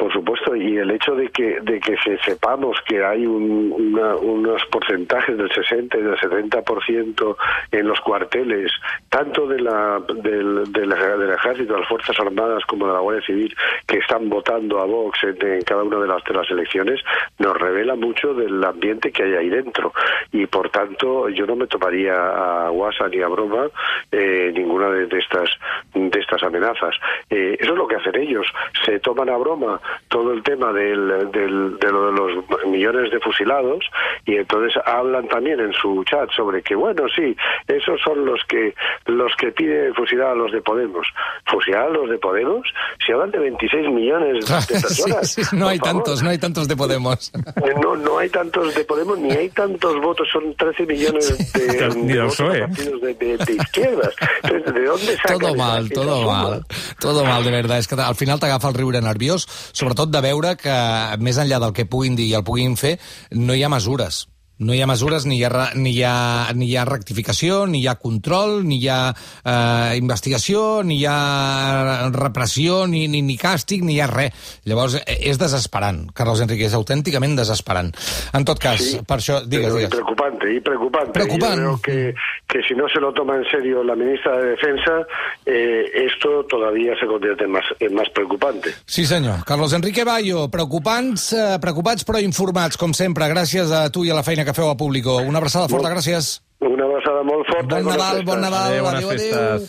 Y 0.56 0.78
el 0.78 0.92
hecho 0.92 1.16
de 1.16 1.30
que, 1.30 1.60
de 1.62 1.80
que 1.80 1.96
se 1.98 2.18
sepamos 2.20 2.78
que 2.88 3.04
hay 3.04 3.26
un- 3.26 3.72
una- 3.78 4.16
unos 4.16 4.64
porcentajes 4.72 5.38
del 5.38 5.52
60 5.52 5.98
y 5.98 6.02
del 6.02 6.18
70% 6.18 7.38
en 7.72 7.88
los 7.88 8.00
cuarteles, 8.02 8.72
tanto 9.10 9.48
de 9.48 9.60
la, 9.60 10.00
del, 10.22 10.72
del, 10.72 10.90
del 10.90 11.32
ejército, 11.32 11.74
de 11.74 11.80
las 11.80 11.88
Fuerzas 11.90 12.20
Armadas 12.20 12.64
como 12.66 12.88
de 12.88 12.94
la 12.94 13.00
Guardia 13.00 13.26
Civil, 13.26 13.56
que 13.88 13.98
están 14.00 14.30
votando 14.30 14.80
a 14.80 14.86
Vox 14.86 15.20
en, 15.24 15.38
en 15.46 15.62
cada 15.62 15.84
una 15.84 15.98
de 16.00 16.08
las, 16.08 16.24
de 16.24 16.34
las 16.34 16.50
elecciones, 16.52 17.00
nos 17.40 17.58
revela 17.58 17.96
mucho 17.96 18.34
del 18.34 18.64
ambiente 18.64 19.12
que 19.12 19.24
hay 19.24 19.34
ahí 19.36 19.50
dentro. 19.50 19.94
Y 20.32 20.46
por 20.46 20.70
tanto, 20.70 21.30
yo 21.30 21.46
no 21.46 21.56
me 21.56 21.68
tomaría 21.68 22.66
a 22.66 22.70
guasa 22.70 23.08
ni 23.08 23.22
a 23.22 23.28
broma 23.28 23.68
eh, 24.12 24.52
ninguna 24.54 24.90
de, 24.90 25.06
de 25.08 25.18
estas 25.20 25.50
de 25.94 26.20
estas 26.20 26.44
amenazas. 26.44 26.96
Eh, 27.30 27.58
eso 27.60 27.72
es 27.74 27.78
lo 27.78 27.88
que 27.88 27.96
hacen 27.96 28.16
ellos. 28.16 28.48
Se 28.86 29.00
toman 29.00 29.30
a 29.30 29.38
broma 29.38 29.80
todo 30.08 30.32
el 30.34 30.41
tema 30.44 30.72
del, 30.74 31.30
del- 31.32 31.78
de 31.80 31.92
lo 31.92 32.06
de 32.08 32.12
los 32.14 32.32
millones 32.68 33.12
de 33.12 33.20
fusilados 33.20 33.84
y 34.26 34.36
entonces 34.36 34.74
hablan 34.86 35.28
también 35.28 35.60
en 35.60 35.74
su 35.74 36.04
chat 36.06 36.30
sobre 36.36 36.62
que 36.62 36.76
bueno 36.76 37.04
sí 37.16 37.36
esos 37.68 38.00
son 38.02 38.26
los 38.26 38.40
que 38.48 38.74
los 39.06 39.32
que 39.38 39.52
piden 39.52 39.94
fusilar 39.94 40.30
a 40.32 40.36
los 40.36 40.52
de 40.52 40.62
Podemos. 40.62 41.08
Fusilar 41.46 41.84
a 41.86 41.90
los 41.90 42.10
de 42.10 42.18
Podemos 42.18 42.62
si 43.06 43.12
hablan 43.12 43.32
de 43.32 43.40
26 43.40 43.90
millones 43.90 44.46
de 44.46 44.56
personas. 44.82 45.32
sí, 45.32 45.42
no 45.54 45.68
hay 45.68 45.78
favor. 45.80 45.94
tantos, 46.04 46.24
no 46.24 46.30
hay 46.30 46.38
tantos 46.38 46.68
de 46.68 46.76
Podemos. 46.76 47.32
Eh, 47.36 47.74
No, 47.82 47.96
no 47.96 48.18
hay 48.20 48.30
tantos 48.30 48.74
de 48.76 48.84
Podemos 48.86 49.18
ni 49.20 49.32
hay 49.32 49.50
tantos 49.50 50.00
votos, 50.02 50.28
son 50.32 50.54
13 50.56 50.86
millones 50.86 51.54
de, 51.54 51.66
de 51.68 51.74
del 51.78 52.24
votos 52.24 52.36
PSOE. 52.36 52.64
a 52.64 52.68
partidos 52.68 53.02
de, 53.02 53.14
de, 53.16 53.38
de 53.38 53.54
izquierdas. 53.54 54.16
Entonces, 54.44 54.74
¿de 54.74 54.84
dónde 54.86 55.18
sacan 55.18 55.40
Todo 55.40 55.56
mal, 55.56 55.90
todo 55.90 56.22
suma? 56.22 56.44
mal. 56.44 56.66
Todo 57.00 57.26
mal, 57.26 57.44
de 57.44 57.52
veritat. 57.52 57.78
És 57.82 57.88
que 57.88 57.96
al 58.00 58.16
final 58.16 58.40
t'agafa 58.40 58.70
el 58.70 58.76
riure 58.78 59.02
nerviós, 59.02 59.46
sobretot 59.74 60.10
de 60.12 60.22
veure 60.22 60.31
que, 60.60 60.76
més 61.20 61.40
enllà 61.42 61.60
del 61.64 61.74
que 61.74 61.86
puguin 61.86 62.16
dir 62.16 62.30
i 62.30 62.36
el 62.38 62.46
puguin 62.48 62.78
fer, 62.80 62.98
no 63.36 63.56
hi 63.56 63.64
ha 63.64 63.72
mesures. 63.72 64.26
No 64.62 64.76
hi 64.78 64.82
ha 64.84 64.88
mesures, 64.88 65.26
ni 65.26 65.40
hi 65.40 65.44
ha, 65.48 65.72
ni 65.74 65.96
hi 65.96 66.04
ha, 66.06 66.52
ni 66.54 66.68
hi 66.70 66.76
ha 66.78 66.86
rectificació, 66.86 67.64
ni 67.66 67.80
hi 67.82 67.88
ha 67.90 67.96
control, 67.98 68.60
ni 68.68 68.78
hi 68.78 68.88
ha 68.94 69.00
eh, 69.10 69.98
investigació, 69.98 70.84
ni 70.86 71.00
hi 71.02 71.06
ha 71.10 72.10
repressió, 72.14 72.86
ni, 72.88 73.08
ni, 73.10 73.24
ni 73.26 73.38
càstig, 73.42 73.82
ni 73.82 73.96
hi 73.96 74.02
ha 74.04 74.08
res. 74.12 74.38
Llavors, 74.70 75.00
eh, 75.02 75.18
és 75.32 75.40
desesperant, 75.42 76.04
Carlos 76.14 76.44
Enrique, 76.46 76.68
és 76.70 76.76
autènticament 76.78 77.34
desesperant. 77.40 77.90
En 78.38 78.46
tot 78.46 78.62
cas, 78.62 78.78
Sí, 78.82 79.00
per 79.08 79.18
això, 79.18 79.40
digues, 79.46 79.74
digues. 79.74 79.90
preocupante, 79.90 80.54
y 80.54 80.60
preocupante. 80.60 81.12
Preocupante. 81.14 81.62
Yo 81.64 81.80
creo 81.82 81.82
que, 81.82 82.14
que 82.48 82.62
si 82.68 82.76
no 82.76 82.88
se 82.90 83.00
lo 83.00 83.14
toma 83.14 83.36
en 83.38 83.46
serio 83.50 83.84
la 83.84 83.96
ministra 83.96 84.38
de 84.38 84.52
Defensa, 84.52 85.06
eh, 85.46 85.86
esto 86.06 86.46
todavía 86.50 86.94
se 87.00 87.08
convierte 87.08 87.46
en 87.46 87.52
más, 87.52 87.66
en 87.80 87.94
más 87.96 88.10
preocupante. 88.14 88.76
Sí, 88.86 89.06
senyor. 89.06 89.44
Carlos 89.46 89.74
Enrique 89.74 90.04
Bayo, 90.04 90.50
preocupants, 90.50 91.34
eh, 91.34 91.58
preocupats 91.62 92.06
però 92.06 92.22
informats, 92.22 92.78
com 92.78 92.94
sempre. 92.94 93.26
Gràcies 93.32 93.72
a 93.72 93.90
tu 93.90 94.06
i 94.06 94.10
a 94.12 94.16
la 94.18 94.24
feina 94.24 94.46
que 94.46 94.51
feu 94.54 94.70
a 94.70 94.78
Público. 94.78 95.18
Una 95.18 95.40
abraçada 95.40 95.70
forta, 95.72 95.90
gràcies. 95.94 96.40
Una 96.62 96.86
abraçada 96.86 97.24
molt 97.24 97.48
forta. 97.50 97.76
Bon 97.76 97.90
Nadal, 97.90 98.24
bon 98.26 98.42
Nadal. 98.42 98.72
Adéu, 98.72 98.88
adéu, 98.88 99.10
adéu. 99.10 99.68